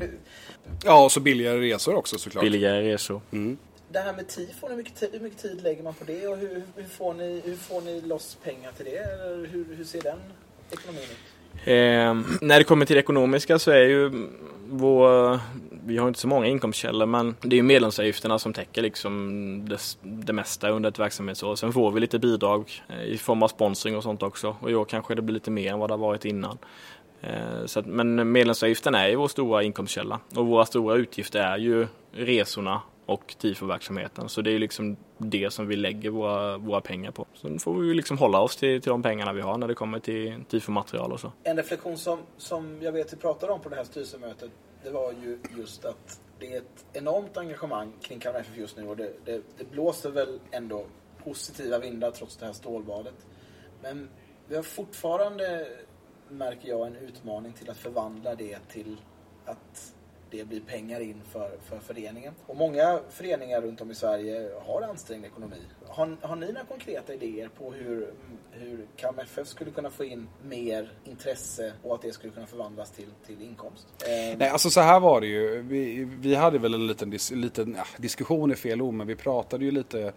ja, 0.83 1.05
och 1.05 1.11
så 1.11 1.19
billigare 1.19 1.57
resor 1.57 1.95
också 1.95 2.17
såklart. 2.17 2.43
Billigare 2.43 2.93
resor. 2.93 3.21
Mm 3.31 3.57
det 3.93 3.99
här 3.99 4.13
med 4.13 4.27
tifon, 4.27 4.69
hur 4.69 4.77
mycket, 4.77 5.13
hur 5.13 5.19
mycket 5.19 5.39
tid 5.39 5.63
lägger 5.63 5.83
man 5.83 5.93
på 5.93 6.03
det 6.05 6.27
och 6.27 6.37
hur, 6.37 6.63
hur, 6.75 6.83
får, 6.83 7.13
ni, 7.13 7.41
hur 7.45 7.55
får 7.55 7.81
ni 7.81 8.01
loss 8.01 8.37
pengar 8.43 8.71
till 8.71 8.85
det? 8.85 8.97
Eller 8.97 9.47
hur, 9.47 9.65
hur 9.77 9.83
ser 9.83 10.01
den 10.01 10.19
ekonomin 10.71 11.03
ut? 11.03 11.17
Eh, 11.65 12.37
när 12.41 12.57
det 12.57 12.63
kommer 12.63 12.85
till 12.85 12.95
det 12.95 12.99
ekonomiska 12.99 13.59
så 13.59 13.71
är 13.71 13.83
ju 13.83 14.27
vår, 14.69 15.39
vi 15.85 15.97
har 15.97 16.07
inte 16.07 16.19
så 16.19 16.27
många 16.27 16.47
inkomstkällor 16.47 17.05
men 17.05 17.35
det 17.41 17.55
är 17.55 17.57
ju 17.57 17.63
medlemsavgifterna 17.63 18.39
som 18.39 18.53
täcker 18.53 18.81
liksom 18.81 19.69
det, 19.69 19.79
det 20.01 20.33
mesta 20.33 20.69
under 20.69 20.89
ett 20.89 20.99
verksamhetsår. 20.99 21.55
Sen 21.55 21.73
får 21.73 21.91
vi 21.91 21.99
lite 21.99 22.19
bidrag 22.19 22.83
eh, 22.89 23.03
i 23.03 23.17
form 23.17 23.43
av 23.43 23.47
sponsring 23.47 23.97
och 23.97 24.03
sånt 24.03 24.23
också 24.23 24.55
och 24.59 24.71
i 24.71 24.75
år 24.75 24.85
kanske 24.85 25.15
det 25.15 25.21
blir 25.21 25.33
lite 25.33 25.51
mer 25.51 25.73
än 25.73 25.79
vad 25.79 25.89
det 25.89 25.93
har 25.93 25.99
varit 25.99 26.25
innan. 26.25 26.57
Eh, 27.21 27.65
så 27.65 27.79
att, 27.79 27.85
men 27.85 28.31
medlemsavgiften 28.31 28.95
är 28.95 29.07
ju 29.07 29.15
vår 29.15 29.27
stora 29.27 29.63
inkomstkälla 29.63 30.19
och 30.35 30.47
våra 30.47 30.65
stora 30.65 30.95
utgifter 30.95 31.39
är 31.39 31.57
ju 31.57 31.87
resorna 32.11 32.81
och 33.05 33.35
TIFO-verksamheten. 33.37 34.29
Så 34.29 34.41
det 34.41 34.51
är 34.51 34.59
liksom 34.59 34.97
det 35.17 35.53
som 35.53 35.67
vi 35.67 35.75
lägger 35.75 36.09
våra, 36.09 36.57
våra 36.57 36.81
pengar 36.81 37.11
på. 37.11 37.25
Sen 37.33 37.59
får 37.59 37.73
vi 37.73 37.93
liksom 37.93 38.17
hålla 38.17 38.39
oss 38.39 38.55
till, 38.55 38.81
till 38.81 38.89
de 38.89 39.03
pengarna 39.03 39.33
vi 39.33 39.41
har 39.41 39.57
när 39.57 39.67
det 39.67 39.73
kommer 39.73 39.99
till 39.99 40.43
TIFO-material 40.49 41.11
och 41.11 41.19
så. 41.19 41.31
En 41.43 41.57
reflektion 41.57 41.97
som, 41.97 42.19
som 42.37 42.81
jag 42.81 42.91
vet 42.91 43.13
vi 43.13 43.17
pratade 43.17 43.53
om 43.53 43.61
på 43.61 43.69
det 43.69 43.75
här 43.75 43.83
styrelsemötet 43.83 44.51
det 44.83 44.89
var 44.89 45.11
ju 45.11 45.39
just 45.57 45.85
att 45.85 46.19
det 46.39 46.53
är 46.53 46.57
ett 46.57 46.85
enormt 46.93 47.37
engagemang 47.37 47.93
kring 48.01 48.19
Kalmar 48.19 48.39
FF 48.39 48.57
just 48.57 48.77
nu 48.77 48.87
och 48.87 48.97
det, 48.97 49.13
det, 49.25 49.41
det 49.57 49.71
blåser 49.71 50.09
väl 50.09 50.39
ändå 50.51 50.85
positiva 51.23 51.79
vindar 51.79 52.11
trots 52.11 52.37
det 52.37 52.45
här 52.45 52.53
stålbadet. 52.53 53.25
Men 53.81 54.09
vi 54.47 54.55
har 54.55 54.63
fortfarande, 54.63 55.67
märker 56.29 56.69
jag, 56.69 56.87
en 56.87 56.95
utmaning 56.95 57.53
till 57.53 57.69
att 57.69 57.77
förvandla 57.77 58.35
det 58.35 58.59
till 58.69 58.97
att 59.45 59.92
det 60.37 60.45
blir 60.45 60.61
pengar 60.61 60.99
in 60.99 61.21
för, 61.31 61.51
för 61.69 61.79
föreningen. 61.79 62.33
Och 62.47 62.55
många 62.55 62.99
föreningar 63.09 63.61
runt 63.61 63.81
om 63.81 63.91
i 63.91 63.95
Sverige 63.95 64.49
har 64.65 64.81
ansträngd 64.81 65.25
ekonomi. 65.25 65.61
Har, 65.87 66.17
har 66.21 66.35
ni 66.35 66.47
några 66.47 66.65
konkreta 66.65 67.13
idéer 67.13 67.49
på 67.57 67.71
hur, 67.71 68.13
hur 68.51 68.87
KMFF 68.97 69.33
FF 69.33 69.47
skulle 69.47 69.71
kunna 69.71 69.89
få 69.89 70.03
in 70.03 70.27
mer 70.43 70.91
intresse 71.03 71.73
och 71.83 71.95
att 71.95 72.01
det 72.01 72.11
skulle 72.11 72.33
kunna 72.33 72.47
förvandlas 72.47 72.91
till, 72.91 73.09
till 73.25 73.41
inkomst? 73.41 73.87
Eh, 74.01 74.37
Nej, 74.37 74.49
alltså 74.49 74.69
så 74.69 74.81
här 74.81 74.99
var 74.99 75.21
det 75.21 75.27
ju. 75.27 75.61
Vi, 75.61 76.03
vi 76.03 76.35
hade 76.35 76.59
väl 76.59 76.73
en 76.73 76.87
liten, 76.87 77.09
liten 77.31 77.75
ja, 77.77 77.85
diskussion 77.97 78.51
i 78.51 78.55
fel 78.55 78.81
ord, 78.81 78.93
men 78.93 79.07
vi 79.07 79.15
pratade 79.15 79.65
ju 79.65 79.71
lite 79.71 80.13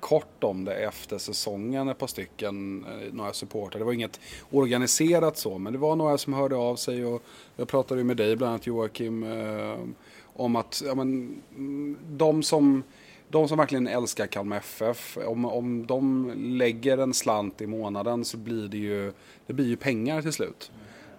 kort 0.00 0.44
om 0.44 0.64
det 0.64 0.74
efter 0.74 1.18
säsongen, 1.18 1.88
ett 1.88 1.98
par 1.98 2.06
stycken, 2.06 2.84
eh, 2.84 3.12
några 3.12 3.32
supportrar. 3.32 3.78
Det 3.78 3.84
var 3.84 3.92
inget 3.92 4.20
organiserat 4.50 5.38
så, 5.38 5.58
men 5.58 5.72
det 5.72 5.78
var 5.78 5.96
några 5.96 6.18
som 6.18 6.32
hörde 6.32 6.56
av 6.56 6.76
sig 6.76 7.04
och 7.04 7.22
jag 7.56 7.68
pratade 7.68 8.04
med 8.04 8.16
dig 8.16 8.36
bland 8.36 8.50
annat 8.50 8.66
Joakim 8.66 9.22
eh, 9.22 9.78
om 10.24 10.56
att 10.56 10.82
ja, 10.86 10.94
men, 10.94 11.42
mm, 11.56 11.96
de 12.08 12.42
som 12.42 12.82
de 13.28 13.48
som 13.48 13.58
verkligen 13.58 13.86
älskar 13.86 14.26
Kalmar 14.26 14.56
FF, 14.56 15.18
om, 15.26 15.44
om 15.44 15.86
de 15.86 16.32
lägger 16.36 16.98
en 16.98 17.14
slant 17.14 17.60
i 17.60 17.66
månaden 17.66 18.24
så 18.24 18.36
blir 18.36 18.68
det 18.68 18.76
ju, 18.76 19.12
det 19.46 19.52
blir 19.52 19.66
ju 19.66 19.76
pengar 19.76 20.22
till 20.22 20.32
slut. 20.32 20.70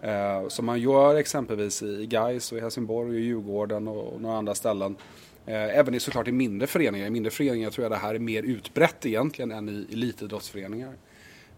Eh, 0.02 0.48
som 0.48 0.66
man 0.66 0.80
gör 0.80 1.16
exempelvis 1.16 1.84
i 1.84 2.06
Gais 2.06 2.52
och 2.52 2.58
i 2.58 2.62
Helsingborg 2.62 3.10
och 3.10 3.20
Djurgården 3.20 3.88
och, 3.88 4.14
och 4.14 4.22
några 4.22 4.38
andra 4.38 4.56
ställen. 4.56 4.96
Eh, 5.46 5.78
även 5.78 5.94
i 5.94 6.00
såklart 6.00 6.28
i 6.28 6.32
mindre 6.32 6.68
föreningar. 6.68 7.08
I 7.08 7.10
mindre 7.10 7.32
föreningar 7.32 7.70
tror 7.70 7.86
jag 7.86 7.92
det 7.92 7.98
här 7.98 8.16
är 8.16 8.20
mer 8.20 8.44
utbrett 8.44 9.06
egentligen 9.06 9.52
än 9.52 9.70
i 9.70 9.94
elitidrottsföreningar. 9.94 10.94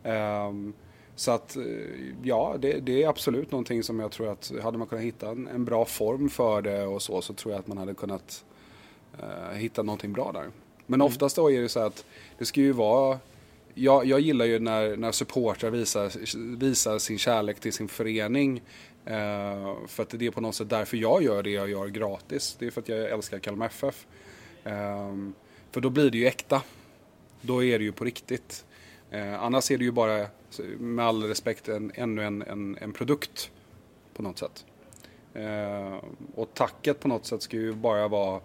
Um, 0.04 0.74
så 1.16 1.32
att 1.32 1.56
eh, 1.56 1.64
ja, 2.24 2.56
det, 2.60 2.80
det, 2.80 3.04
är 3.04 3.08
absolut 3.08 3.52
någonting 3.52 3.84
som 3.84 4.00
jag 4.00 4.12
tror 4.12 4.32
att 4.32 4.52
hade 4.64 4.78
man 4.78 4.88
kunnat 4.88 5.04
hitta 5.04 5.30
en, 5.30 5.48
en 5.48 5.66
bra 5.66 5.86
form 5.86 6.30
för 6.30 6.62
det 6.62 6.86
och 6.86 7.02
så, 7.02 7.22
så 7.22 7.34
tror 7.34 7.54
jag 7.54 7.60
att 7.60 7.68
man 7.68 7.78
hade 7.78 7.94
kunnat 7.94 8.46
uh, 9.24 9.56
hitta 9.56 9.84
någonting 9.84 10.14
bra 10.14 10.32
där. 10.32 10.46
Men 10.86 11.02
mm. 11.02 11.08
oftast 11.08 11.36
då 11.36 11.52
är 11.52 11.62
det 11.62 11.70
så 11.70 11.80
att 11.80 12.06
det 12.38 12.46
ska 12.46 12.62
ju 12.62 12.72
vara 12.72 13.20
jag, 13.74 14.06
jag 14.06 14.20
gillar 14.20 14.46
ju 14.46 14.60
när, 14.60 14.98
när 14.98 15.12
supportrar 15.12 15.70
visar, 15.70 16.12
visar 16.58 17.00
sin 17.00 17.18
kärlek 17.18 17.60
till 17.60 17.74
sin 17.74 17.88
förening 17.88 18.62
Uh, 19.08 19.88
för 19.88 20.04
att 20.04 20.10
det 20.10 20.26
är 20.26 20.32
på 20.32 20.42
något 20.42 20.56
sätt 20.56 20.70
därför 20.70 20.98
jag 20.98 21.24
gör 21.24 21.44
det 21.44 21.50
jag 21.50 21.70
gör 21.70 21.88
gratis. 21.88 22.56
Det 22.60 22.68
är 22.68 22.72
för 22.72 22.82
att 22.82 22.90
jag 22.90 23.10
älskar 23.10 23.40
Kalmar 23.40 23.66
FF. 23.66 24.08
Uh, 24.66 24.74
ehm, 24.74 25.34
för 25.72 25.82
då 25.82 25.90
blir 25.90 26.12
det 26.12 26.18
ju 26.18 26.28
äkta. 26.28 26.62
Då 27.42 27.64
är 27.64 27.80
det 27.80 27.86
ju 27.86 27.92
på 27.92 28.06
riktigt. 28.06 28.66
Uh, 29.14 29.44
annars 29.44 29.72
är 29.72 29.78
det 29.78 29.84
ju 29.84 29.92
bara, 29.92 30.28
med 30.78 31.06
all 31.06 31.24
respekt, 31.24 31.70
en, 31.70 31.92
ännu 31.96 32.24
en, 32.24 32.42
en, 32.42 32.78
en 32.82 32.94
produkt 32.94 33.52
på 34.14 34.24
något 34.24 34.38
sätt. 34.38 34.66
Eh, 35.34 35.98
och 36.36 36.54
tacket 36.54 37.00
på 37.00 37.08
något 37.08 37.26
sätt 37.26 37.42
ska 37.42 37.58
ju 37.58 37.74
bara 37.74 38.08
vara 38.08 38.42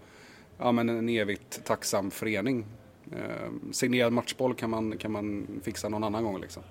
ja, 0.59 0.73
men 0.73 0.89
en 0.89 1.09
evigt 1.09 1.65
tacksam 1.65 2.11
förening. 2.11 2.67
Ehm, 3.13 3.73
signerad 3.73 4.13
matchboll 4.13 4.55
kan 4.55 4.71
man, 4.71 4.99
kan 4.99 5.13
man 5.13 5.47
fixa 5.63 5.89
någon 5.89 6.05
annan 6.05 6.25
gång 6.25 6.41
liksom. 6.41 6.63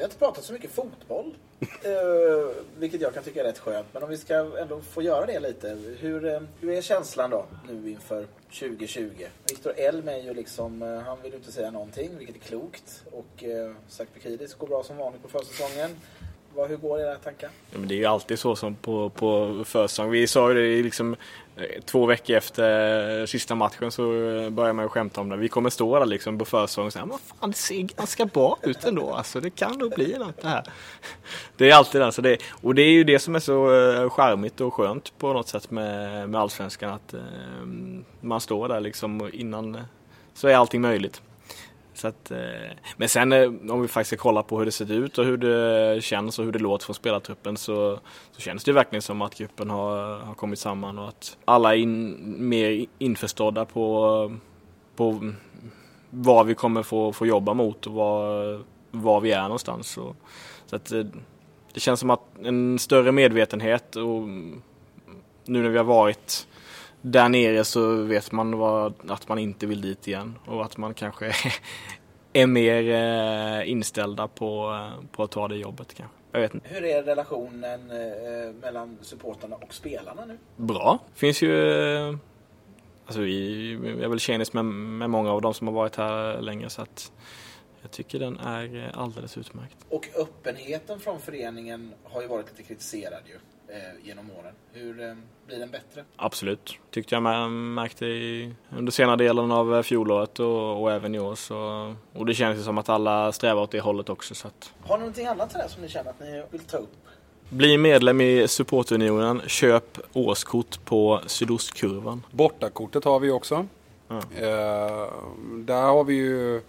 Vi 0.00 0.04
har 0.04 0.08
inte 0.08 0.18
pratat 0.18 0.44
så 0.44 0.52
mycket 0.52 0.70
fotboll. 0.70 1.34
eh, 1.60 2.62
vilket 2.78 3.00
jag 3.00 3.14
kan 3.14 3.22
tycka 3.22 3.40
är 3.40 3.44
rätt 3.44 3.58
skönt. 3.58 3.86
Men 3.92 4.02
om 4.02 4.08
vi 4.08 4.18
ska 4.18 4.34
ändå 4.58 4.80
få 4.80 5.02
göra 5.02 5.26
det 5.26 5.40
lite. 5.40 5.78
Hur, 5.98 6.24
eh, 6.24 6.40
hur 6.60 6.70
är 6.72 6.82
känslan 6.82 7.30
då 7.30 7.46
nu 7.68 7.90
inför 7.90 8.26
2020? 8.50 9.10
Viktor 9.48 9.72
Elm 9.76 10.08
är 10.08 10.16
ju 10.16 10.34
liksom, 10.34 10.82
eh, 10.82 10.98
han 10.98 11.22
vill 11.22 11.34
inte 11.34 11.52
säga 11.52 11.70
någonting, 11.70 12.18
vilket 12.18 12.36
är 12.36 12.40
klokt. 12.40 13.02
Och 13.12 13.44
eh, 13.44 13.72
Zac 13.88 14.08
Bekidis 14.14 14.54
går 14.54 14.66
bra 14.66 14.82
som 14.82 14.96
vanligt 14.96 15.22
på 15.22 15.28
försäsongen. 15.28 15.90
Vad, 16.54 16.68
hur 16.68 16.76
går 16.76 17.00
era 17.00 17.16
tankar? 17.16 17.50
Ja, 17.70 17.78
men 17.78 17.88
det 17.88 17.94
är 17.94 17.98
ju 17.98 18.06
alltid 18.06 18.38
så 18.38 18.56
som 18.56 18.74
på, 18.74 19.10
på 19.10 19.62
försäsong. 19.64 20.10
Vi 20.10 20.26
sa 20.26 20.52
ju 20.52 20.54
det 20.54 20.82
liksom 20.82 21.16
eh, 21.56 21.82
två 21.84 22.06
veckor 22.06 22.36
efter 22.36 23.20
eh, 23.20 23.26
sista 23.26 23.54
matchen 23.54 23.90
så 23.90 24.02
eh, 24.02 24.50
började 24.50 24.72
man 24.72 24.84
ju 24.84 24.88
skämta 24.88 25.20
om 25.20 25.28
det. 25.28 25.36
Vi 25.36 25.48
kommer 25.48 25.70
stå 25.70 25.98
där 25.98 26.06
liksom 26.06 26.38
på 26.38 26.44
försäsong 26.44 26.86
och 26.86 26.92
säga 26.92 27.04
vad 27.04 27.20
fan 27.20 27.50
det 27.50 27.56
ser 27.56 27.82
ganska 27.82 28.26
bra 28.26 28.58
ut 28.62 28.84
ändå. 28.84 29.12
Alltså 29.12 29.40
det 29.40 29.50
kan 29.50 29.78
nog 29.78 29.94
bli 29.94 30.18
något 30.18 30.42
det 30.42 30.48
här. 30.48 30.64
Det 31.56 31.70
är 31.70 31.74
alltid 31.74 32.00
det. 32.00 32.12
Så 32.12 32.22
det. 32.22 32.38
Och 32.62 32.74
det 32.74 32.82
är 32.82 32.92
ju 32.92 33.04
det 33.04 33.18
som 33.18 33.34
är 33.34 33.40
så 33.40 33.66
charmigt 34.10 34.60
och 34.60 34.74
skönt 34.74 35.18
på 35.18 35.32
något 35.32 35.48
sätt 35.48 35.70
med, 35.70 36.28
med 36.30 36.40
Allsvenskan. 36.40 36.90
Att 36.90 37.14
eh, 37.14 37.20
man 38.20 38.40
står 38.40 38.68
där 38.68 38.80
liksom 38.80 39.30
innan 39.32 39.78
så 40.34 40.48
är 40.48 40.54
allting 40.54 40.80
möjligt. 40.80 41.22
Så 42.00 42.08
att, 42.08 42.30
eh, 42.30 42.38
men 42.96 43.08
sen 43.08 43.32
eh, 43.32 43.48
om 43.68 43.82
vi 43.82 43.88
faktiskt 43.88 44.08
ska 44.08 44.16
kolla 44.16 44.42
på 44.42 44.58
hur 44.58 44.64
det 44.64 44.72
ser 44.72 44.92
ut 44.92 45.18
och 45.18 45.24
hur 45.24 45.36
det 45.36 46.02
känns 46.02 46.38
och 46.38 46.44
hur 46.44 46.52
det 46.52 46.58
låter 46.58 46.84
från 46.84 46.94
spelartruppen 46.94 47.56
så, 47.56 47.98
så 48.32 48.40
känns 48.40 48.64
det 48.64 48.72
verkligen 48.72 49.02
som 49.02 49.22
att 49.22 49.34
gruppen 49.34 49.70
har, 49.70 50.18
har 50.18 50.34
kommit 50.34 50.58
samman 50.58 50.98
och 50.98 51.08
att 51.08 51.36
alla 51.44 51.74
är 51.74 51.78
in, 51.78 52.34
mer 52.48 52.86
införstådda 52.98 53.64
på, 53.64 54.38
på 54.96 55.32
vad 56.10 56.46
vi 56.46 56.54
kommer 56.54 56.82
få, 56.82 57.12
få 57.12 57.26
jobba 57.26 57.54
mot 57.54 57.86
och 57.86 57.92
var, 57.92 58.60
var 58.90 59.20
vi 59.20 59.32
är 59.32 59.42
någonstans. 59.42 59.88
Så, 59.88 60.14
så 60.66 60.76
att, 60.76 60.92
eh, 60.92 61.04
det 61.72 61.80
känns 61.80 62.00
som 62.00 62.10
att 62.10 62.22
en 62.42 62.78
större 62.78 63.12
medvetenhet 63.12 63.96
och 63.96 64.22
nu 65.44 65.62
när 65.62 65.68
vi 65.68 65.76
har 65.76 65.84
varit 65.84 66.48
där 67.02 67.28
nere 67.28 67.64
så 67.64 68.02
vet 68.02 68.32
man 68.32 68.58
vad, 68.58 68.94
att 69.10 69.28
man 69.28 69.38
inte 69.38 69.66
vill 69.66 69.80
dit 69.80 70.08
igen 70.08 70.38
och 70.46 70.64
att 70.64 70.76
man 70.76 70.94
kanske 70.94 71.32
är 72.32 72.46
mer 72.46 72.90
eh, 72.90 73.70
inställda 73.70 74.28
på, 74.28 74.72
eh, 74.72 75.04
på 75.12 75.22
att 75.22 75.30
ta 75.30 75.48
det 75.48 75.56
jobbet 75.56 75.94
kanske. 75.94 76.16
Jag 76.32 76.40
vet 76.40 76.54
inte. 76.54 76.68
Hur 76.68 76.84
är 76.84 77.02
relationen 77.02 77.90
eh, 77.90 78.54
mellan 78.62 78.98
supporterna 79.02 79.56
och 79.56 79.74
spelarna 79.74 80.24
nu? 80.24 80.38
Bra. 80.56 80.98
Finns 81.14 81.42
ju 81.42 82.18
Alltså 83.06 83.20
vi 83.20 83.72
är 83.72 84.08
väl 84.08 84.20
tjenis 84.20 84.52
med, 84.52 84.64
med 84.64 85.10
många 85.10 85.32
av 85.32 85.40
de 85.40 85.54
som 85.54 85.66
har 85.66 85.74
varit 85.74 85.96
här 85.96 86.40
länge 86.40 86.70
så 86.70 86.82
att 86.82 87.12
jag 87.82 87.90
tycker 87.90 88.18
den 88.18 88.38
är 88.38 88.92
alldeles 88.94 89.38
utmärkt. 89.38 89.76
Och 89.88 90.08
öppenheten 90.16 91.00
från 91.00 91.20
föreningen 91.20 91.94
har 92.04 92.22
ju 92.22 92.28
varit 92.28 92.50
lite 92.50 92.62
kritiserad 92.62 93.22
ju 93.26 93.38
genom 94.02 94.30
åren. 94.30 94.54
Hur 94.72 95.02
eh, 95.02 95.14
blir 95.46 95.58
den 95.58 95.70
bättre? 95.70 96.04
Absolut, 96.16 96.78
tyckte 96.90 97.14
jag 97.14 97.50
märkte 97.50 98.06
i, 98.06 98.54
under 98.76 98.92
senare 98.92 99.16
delen 99.16 99.52
av 99.52 99.76
eh, 99.76 99.82
fjolåret 99.82 100.40
och, 100.40 100.82
och 100.82 100.92
även 100.92 101.14
i 101.14 101.18
år. 101.18 101.34
Så, 101.34 101.94
och 102.12 102.26
det 102.26 102.34
känns 102.34 102.64
som 102.64 102.78
att 102.78 102.88
alla 102.88 103.32
strävar 103.32 103.62
åt 103.62 103.70
det 103.70 103.80
hållet 103.80 104.08
också. 104.08 104.34
Så 104.34 104.48
att... 104.48 104.72
Har 104.82 104.96
ni 104.96 105.00
någonting 105.00 105.26
annat 105.26 105.52
där 105.52 105.68
som 105.68 105.82
ni 105.82 105.88
känner 105.88 106.10
att 106.10 106.20
ni 106.20 106.42
vill 106.50 106.60
ta 106.60 106.76
upp? 106.76 106.96
Bli 107.48 107.78
medlem 107.78 108.20
i 108.20 108.48
supportunionen. 108.48 109.42
Köp 109.46 109.98
årskort 110.12 110.84
på 110.84 111.20
Sydostkurvan. 111.26 112.22
Bortakortet 112.30 113.04
har 113.04 113.20
vi 113.20 113.30
också. 113.30 113.66
Ja. 114.08 114.16
Eh, 114.16 115.12
där 115.54 115.82
har 115.82 116.04
vi 116.04 116.14
ju 116.14 116.62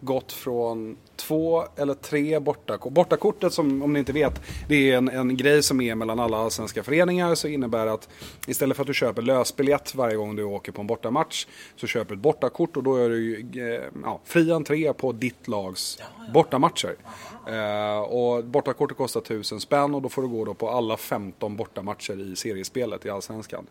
gått 0.00 0.32
från 0.32 0.96
två 1.16 1.64
eller 1.76 1.94
tre 1.94 2.38
bortakort. 2.38 2.92
Bortakortet 2.92 3.52
som, 3.52 3.82
om 3.82 3.92
ni 3.92 3.98
inte 3.98 4.12
vet, 4.12 4.40
det 4.68 4.90
är 4.90 4.96
en, 4.96 5.08
en 5.08 5.36
grej 5.36 5.62
som 5.62 5.80
är 5.80 5.94
mellan 5.94 6.20
alla 6.20 6.50
svenska 6.50 6.82
föreningar. 6.82 7.34
Så 7.34 7.48
innebär 7.48 7.86
att 7.86 8.08
istället 8.46 8.76
för 8.76 8.82
att 8.82 8.86
du 8.86 8.94
köper 8.94 9.22
lösbiljett 9.22 9.94
varje 9.94 10.16
gång 10.16 10.36
du 10.36 10.44
åker 10.44 10.72
på 10.72 10.80
en 10.80 10.86
bortamatch. 10.86 11.46
Så 11.76 11.86
köper 11.86 12.08
du 12.08 12.14
ett 12.14 12.22
bortakort 12.22 12.76
och 12.76 12.82
då 12.82 12.96
är 12.96 13.08
du 13.08 13.40
eh, 13.40 13.82
ja, 14.04 14.20
fri 14.24 14.52
entré 14.52 14.92
på 14.92 15.12
ditt 15.12 15.48
lags 15.48 15.98
bortamatcher. 16.34 16.96
Eh, 17.48 17.98
och 17.98 18.44
bortakortet 18.44 18.96
kostar 18.96 19.20
1000 19.20 19.60
spänn 19.60 19.94
och 19.94 20.02
då 20.02 20.08
får 20.08 20.22
du 20.22 20.28
gå 20.28 20.44
då 20.44 20.54
på 20.54 20.70
alla 20.70 20.96
15 20.96 21.56
bortamatcher 21.56 22.32
i 22.32 22.36
seriespelet 22.36 23.06
i 23.06 23.10
Allsvenskan. 23.10 23.66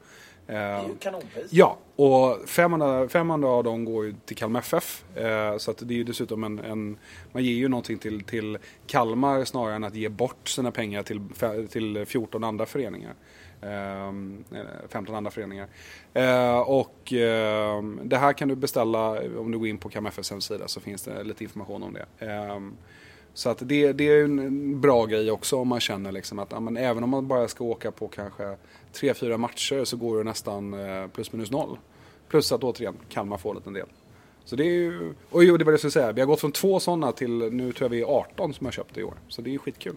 Det 0.48 0.54
är 0.54 0.88
ju 0.88 0.96
kanonpris. 0.96 1.48
Ja, 1.50 1.78
och 1.96 2.50
500, 2.50 3.10
500 3.10 3.50
av 3.50 3.64
dem 3.64 3.86
går 3.86 4.06
ju 4.06 4.16
till 4.26 4.38
Kalmar 4.38 4.60
FF. 4.60 5.04
Eh, 5.16 5.58
så 5.58 5.72
att 5.72 5.78
det 5.78 5.94
är 5.94 5.98
ju 5.98 6.04
dessutom 6.04 6.44
en, 6.44 6.60
en, 6.60 6.98
man 7.32 7.44
ger 7.44 7.54
ju 7.54 7.68
någonting 7.68 7.98
till, 7.98 8.24
till 8.24 8.58
Kalmar 8.88 9.46
snarare 9.46 9.76
än 9.76 9.84
att 9.84 9.96
ge 9.96 10.10
bort 10.10 10.50
sina 10.50 10.72
pengar 10.72 11.04
till, 11.04 11.22
till 11.70 12.06
14 12.06 12.44
andra 12.44 12.66
föreningar. 12.66 13.14
15 14.90 15.08
eh, 15.08 15.18
andra 15.18 15.32
föreningar. 15.32 15.68
Eh, 16.14 16.60
och 16.60 17.14
det 18.04 18.18
här 18.18 18.34
kan 18.34 18.48
du 18.48 18.56
beställa 18.56 19.10
om 19.40 19.52
du 19.52 19.58
går 19.58 19.68
in 19.68 19.78
på 19.78 19.90
Kalmar 19.90 20.10
FFs 20.10 20.32
hemsida 20.32 20.68
så 20.68 20.80
finns 20.80 21.04
det 21.04 21.24
lite 21.24 21.44
information 21.44 21.84
om 21.84 21.94
det. 21.94 22.06
Så 23.36 23.50
att 23.50 23.58
det, 23.62 23.94
det 23.94 24.04
är 24.04 24.24
en 24.24 24.82
bra 24.82 25.06
grej 25.06 25.32
också 25.32 25.58
om 25.58 25.68
man 25.68 25.80
känner 25.80 26.12
liksom 26.12 26.40
att 26.40 26.52
ja, 26.52 26.60
men 26.60 26.78
även 26.78 27.04
om 27.04 27.10
man 27.10 27.28
bara 27.28 27.48
ska 27.48 27.64
åka 27.64 27.92
på 27.92 28.08
kanske 28.08 28.56
tre, 28.96 29.14
fyra 29.14 29.38
matcher 29.38 29.84
så 29.84 29.98
går 29.98 30.18
det 30.18 30.24
nästan 30.24 30.74
eh, 30.74 31.08
plus 31.08 31.32
minus 31.32 31.52
noll. 31.52 31.78
Plus 32.28 32.52
att 32.52 32.64
återigen 32.64 32.96
Kalmar 33.10 33.38
får 33.38 33.50
en 33.50 33.56
liten 33.56 33.74
del. 33.74 33.88
Så 34.46 34.56
det 34.56 34.64
är 34.64 34.74
ju, 34.74 35.14
och 35.30 35.42
det 35.42 35.52
var 35.52 35.58
det 35.58 35.72
jag 35.72 35.80
skulle 35.80 35.92
säga, 35.92 36.12
vi 36.12 36.22
har 36.22 36.28
gått 36.28 36.40
från 36.40 36.52
två 36.52 36.80
sådana 36.80 37.12
till 37.12 37.32
nu 37.32 37.74
tror 37.74 37.86
jag 37.86 37.90
vi 37.90 38.02
är 38.02 38.06
18 38.06 38.54
som 38.54 38.66
har 38.66 38.72
köpt 38.72 38.96
det 38.96 39.02
i 39.02 39.04
år. 39.04 39.14
Så 39.28 39.42
det 39.42 39.50
är 39.50 39.52
ju 39.52 39.60
skitkul. 39.60 39.96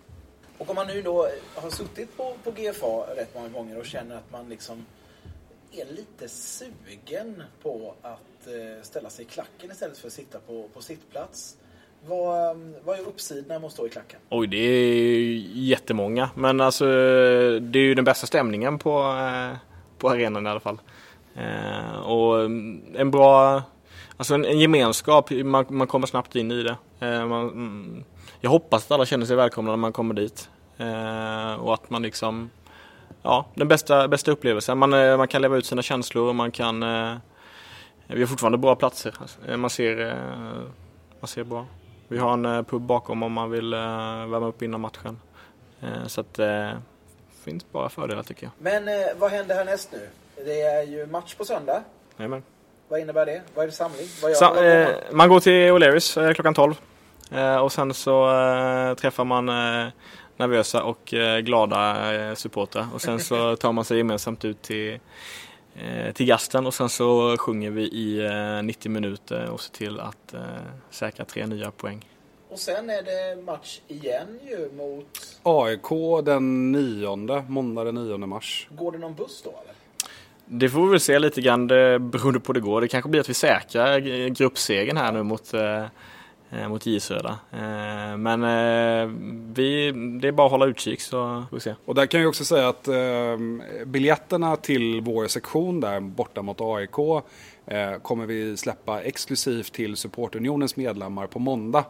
Och 0.58 0.70
om 0.70 0.76
man 0.76 0.86
nu 0.86 1.02
då 1.02 1.28
har 1.54 1.70
suttit 1.70 2.16
på, 2.16 2.34
på 2.44 2.50
GFA 2.50 3.14
rätt 3.16 3.34
många 3.34 3.48
gånger 3.48 3.78
och 3.78 3.86
känner 3.86 4.16
att 4.16 4.32
man 4.32 4.48
liksom 4.48 4.86
är 5.72 5.84
lite 5.84 6.28
sugen 6.28 7.42
på 7.62 7.94
att 8.02 8.46
eh, 8.46 8.82
ställa 8.82 9.10
sig 9.10 9.24
i 9.24 9.28
klacken 9.28 9.70
istället 9.70 9.98
för 9.98 10.06
att 10.06 10.12
sitta 10.12 10.38
på, 10.38 10.68
på 10.74 10.82
sittplats. 10.82 11.56
Vad, 12.06 12.50
ehm, 12.50 12.74
vad 12.84 12.98
är 12.98 13.02
uppsidorna 13.02 13.58
med 13.58 13.66
att 13.66 13.72
stå 13.72 13.86
i 13.86 13.90
klacken? 13.90 14.20
Oj, 14.28 14.46
det 14.46 14.56
är 14.56 15.22
jättemånga. 15.54 16.30
Men 16.34 16.60
alltså, 16.60 16.84
det 17.60 17.78
är 17.78 17.82
ju 17.82 17.94
den 17.94 18.04
bästa 18.04 18.26
stämningen 18.26 18.78
på, 18.78 19.00
eh, 19.00 19.56
på 19.98 20.10
arenan 20.10 20.46
i 20.46 20.50
alla 20.50 20.60
fall. 20.60 20.78
Eh, 21.34 21.98
och 21.98 22.40
mm, 22.40 22.82
en 22.94 23.10
bra, 23.10 23.62
alltså 24.16 24.34
en, 24.34 24.44
en 24.44 24.58
gemenskap, 24.58 25.30
man, 25.30 25.66
man, 25.68 25.86
kommer 25.86 26.06
snabbt 26.06 26.36
in 26.36 26.50
i 26.50 26.62
det. 26.62 26.76
Eh, 27.00 27.26
man, 27.26 27.48
mm, 27.48 28.04
jag 28.40 28.50
hoppas 28.50 28.84
att 28.84 28.90
alla 28.90 29.06
känner 29.06 29.26
sig 29.26 29.36
välkomna 29.36 29.70
när 29.70 29.76
man 29.76 29.92
kommer 29.92 30.14
dit. 30.14 30.48
och 31.58 31.74
att 31.74 31.90
man 31.90 32.02
liksom 32.02 32.50
ja, 33.22 33.46
den 33.54 33.68
bästa, 33.68 34.08
bästa 34.08 34.30
upplevelsen. 34.30 34.78
Man, 34.78 34.90
man 34.90 35.28
kan 35.28 35.42
leva 35.42 35.56
ut 35.56 35.66
sina 35.66 35.82
känslor 35.82 36.28
och 36.28 36.34
man 36.34 36.50
kan... 36.50 36.82
Eh, 36.82 37.16
vi 38.06 38.20
har 38.20 38.26
fortfarande 38.26 38.58
bra 38.58 38.74
platser. 38.74 39.14
Alltså, 39.20 39.56
man 39.56 39.70
ser, 39.70 40.16
man 41.20 41.28
ser 41.28 41.44
bra. 41.44 41.66
Vi 42.08 42.18
har 42.18 42.32
en 42.32 42.64
pub 42.64 42.82
bakom 42.82 43.22
om 43.22 43.32
man 43.32 43.50
vill 43.50 43.74
värma 43.74 44.46
upp 44.46 44.62
innan 44.62 44.80
matchen. 44.80 45.20
Så 46.06 46.20
att 46.20 46.34
det 46.34 46.82
finns 47.44 47.72
bara 47.72 47.88
fördelar 47.88 48.22
tycker 48.22 48.44
jag. 48.44 48.52
Men 48.58 48.88
vad 49.18 49.30
händer 49.30 49.54
härnäst 49.54 49.88
nu? 49.92 50.08
Det 50.44 50.60
är 50.60 50.82
ju 50.82 51.06
match 51.06 51.34
på 51.34 51.44
söndag. 51.44 51.82
Jajamän. 52.16 52.42
Vad 52.88 53.00
innebär 53.00 53.26
det? 53.26 53.42
Vad 53.54 53.62
är 53.62 53.66
det 53.66 53.74
samling? 53.74 54.06
Vad 54.22 54.36
Sa 54.36 54.64
eh, 54.64 54.88
man 55.12 55.28
går 55.28 55.40
till 55.40 55.52
O'Learys 55.52 56.34
klockan 56.34 56.54
12. 56.54 56.74
Eh, 57.30 57.56
och 57.56 57.72
sen 57.72 57.94
så 57.94 58.30
eh, 58.30 58.94
träffar 58.94 59.24
man 59.24 59.48
nervösa 60.38 60.82
och 60.82 61.14
eh, 61.14 61.38
glada 61.38 62.14
eh, 62.14 62.34
supportrar. 62.34 62.86
Och 62.94 63.00
sen 63.02 63.20
så 63.20 63.56
tar 63.56 63.72
man 63.72 63.84
sig 63.84 63.98
gemensamt 63.98 64.44
ut 64.44 64.62
till, 64.62 64.92
eh, 64.92 64.98
till 66.14 66.26
gasten 66.26 66.66
och 66.66 66.74
sen 66.74 66.88
så 66.88 67.36
sjunger 67.36 67.70
vi 67.70 67.82
i 67.82 68.30
90 68.62 68.90
minuter 68.90 69.50
och 69.50 69.60
ser 69.60 69.72
till 69.72 70.00
att 70.00 70.34
säkra 70.90 71.24
tre 71.24 71.46
nya 71.46 71.70
poäng. 71.70 72.04
Och 72.50 72.58
sen 72.58 72.90
är 72.90 73.02
det 73.02 73.42
match 73.42 73.80
igen 73.88 74.40
ju 74.48 74.70
mot... 74.76 75.38
AIK 75.42 76.24
den 76.24 76.72
9, 76.72 77.16
måndag 77.48 77.84
den 77.84 77.94
9 77.94 78.16
mars. 78.16 78.68
Går 78.70 78.92
det 78.92 78.98
någon 78.98 79.14
buss 79.14 79.42
då 79.44 79.50
eller? 79.50 79.74
Det 80.50 80.68
får 80.68 80.84
vi 80.84 80.90
väl 80.90 81.00
se 81.00 81.18
lite 81.18 81.40
grann 81.40 81.66
beroende 81.66 82.40
på 82.40 82.46
hur 82.46 82.54
det 82.54 82.60
går. 82.60 82.80
Det 82.80 82.88
kanske 82.88 83.10
blir 83.10 83.20
att 83.20 83.28
vi 83.28 83.34
säkrar 83.34 84.28
gruppsegen 84.28 84.96
här 84.96 85.12
nu 85.12 85.22
mot 85.22 85.54
eh, 85.54 85.84
Eh, 86.50 86.68
mot 86.68 86.86
J 86.86 87.00
Södra. 87.00 87.38
Eh, 87.52 88.16
men 88.16 88.42
eh, 88.42 89.10
vi, 89.54 89.92
det 90.20 90.28
är 90.28 90.32
bara 90.32 90.46
att 90.46 90.50
hålla 90.50 90.66
utkik 90.66 91.00
så 91.00 91.44
får 91.50 91.56
vi 91.56 91.60
se. 91.60 91.74
Och 91.84 91.94
där 91.94 92.06
kan 92.06 92.20
jag 92.20 92.28
också 92.28 92.44
säga 92.44 92.68
att 92.68 92.88
eh, 92.88 93.36
biljetterna 93.86 94.56
till 94.56 95.00
vår 95.00 95.26
sektion 95.26 95.80
där 95.80 96.00
borta 96.00 96.42
mot 96.42 96.60
AIK 96.60 96.98
Eh, 97.70 97.98
kommer 97.98 98.26
vi 98.26 98.56
släppa 98.56 99.02
exklusivt 99.02 99.72
till 99.72 99.96
Supportunionens 99.96 100.76
medlemmar 100.76 101.26
på 101.26 101.38
måndag. 101.38 101.84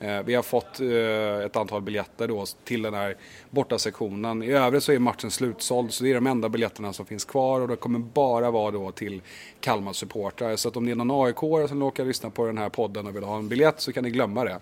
Eh, 0.00 0.22
vi 0.22 0.34
har 0.34 0.42
fått 0.42 0.80
eh, 0.80 1.46
ett 1.46 1.56
antal 1.56 1.82
biljetter 1.82 2.28
då 2.28 2.44
till 2.64 2.82
den 2.82 2.94
här 2.94 3.16
bortasektionen. 3.50 4.42
I 4.42 4.50
övrigt 4.50 4.82
så 4.82 4.92
är 4.92 4.98
matchen 4.98 5.30
slutsåld 5.30 5.92
så 5.92 6.04
det 6.04 6.10
är 6.10 6.14
de 6.14 6.26
enda 6.26 6.48
biljetterna 6.48 6.92
som 6.92 7.06
finns 7.06 7.24
kvar 7.24 7.60
och 7.60 7.68
det 7.68 7.76
kommer 7.76 7.98
bara 7.98 8.50
vara 8.50 8.70
då 8.70 8.90
till 8.90 9.22
Kalmar 9.60 9.92
supportrar. 9.92 10.56
Så 10.56 10.68
att 10.68 10.76
om 10.76 10.86
det 10.86 10.92
är 10.92 10.96
någon 10.96 11.26
aik 11.26 11.68
som 11.68 11.82
råkar 11.82 12.04
lyssna 12.04 12.30
på 12.30 12.46
den 12.46 12.58
här 12.58 12.68
podden 12.68 13.06
och 13.06 13.16
vill 13.16 13.24
ha 13.24 13.36
en 13.36 13.48
biljett 13.48 13.80
så 13.80 13.92
kan 13.92 14.04
ni 14.04 14.10
glömma 14.10 14.44
det. 14.44 14.58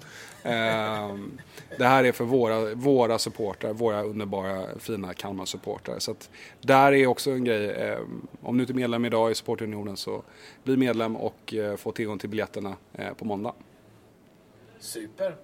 Det 1.79 1.87
här 1.87 2.05
är 2.05 2.13
för 2.13 2.25
våra, 2.25 2.75
våra 2.75 3.19
supportrar, 3.19 3.73
våra 3.73 4.03
underbara 4.03 4.79
fina 4.79 5.15
Kalmar 5.15 5.45
supportrar. 5.45 5.99
Så 5.99 6.11
att 6.11 6.31
där 6.61 6.93
är 6.93 7.07
också 7.07 7.31
en 7.31 7.45
grej, 7.45 7.97
om 8.43 8.57
du 8.57 8.63
inte 8.63 8.73
är 8.73 8.75
medlem 8.75 9.05
idag 9.05 9.31
i 9.31 9.35
Supportunionen 9.35 9.97
så 9.97 10.23
bli 10.63 10.77
medlem 10.77 11.17
och 11.17 11.55
eh, 11.55 11.77
få 11.77 11.93
tillgång 11.93 12.19
till 12.19 12.29
biljetterna 12.29 12.77
eh, 12.93 13.13
på 13.13 13.25
måndag. 13.25 13.55
Super. 14.79 15.37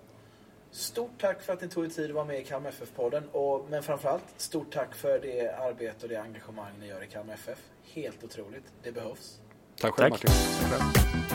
Stort 0.70 1.20
tack 1.20 1.42
för 1.42 1.52
att 1.52 1.60
ni 1.60 1.68
tog 1.68 1.84
er 1.84 1.88
tid 1.88 2.10
att 2.10 2.14
vara 2.14 2.24
med 2.24 2.40
i 2.40 2.44
Kalmar 2.44 2.70
FF-podden. 2.70 3.22
Men 3.70 3.82
framförallt, 3.82 4.24
stort 4.36 4.72
tack 4.72 4.94
för 4.94 5.18
det 5.18 5.56
arbete 5.58 5.96
och 6.02 6.08
det 6.08 6.16
engagemang 6.16 6.72
ni 6.80 6.88
gör 6.88 7.04
i 7.04 7.06
Kalmar 7.06 7.34
FF. 7.34 7.58
Helt 7.94 8.24
otroligt. 8.24 8.64
Det 8.82 8.92
behövs. 8.92 9.40
Tack 9.80 9.94
själv 9.94 10.10
tack. 10.10 10.24
Martin. 10.24 11.25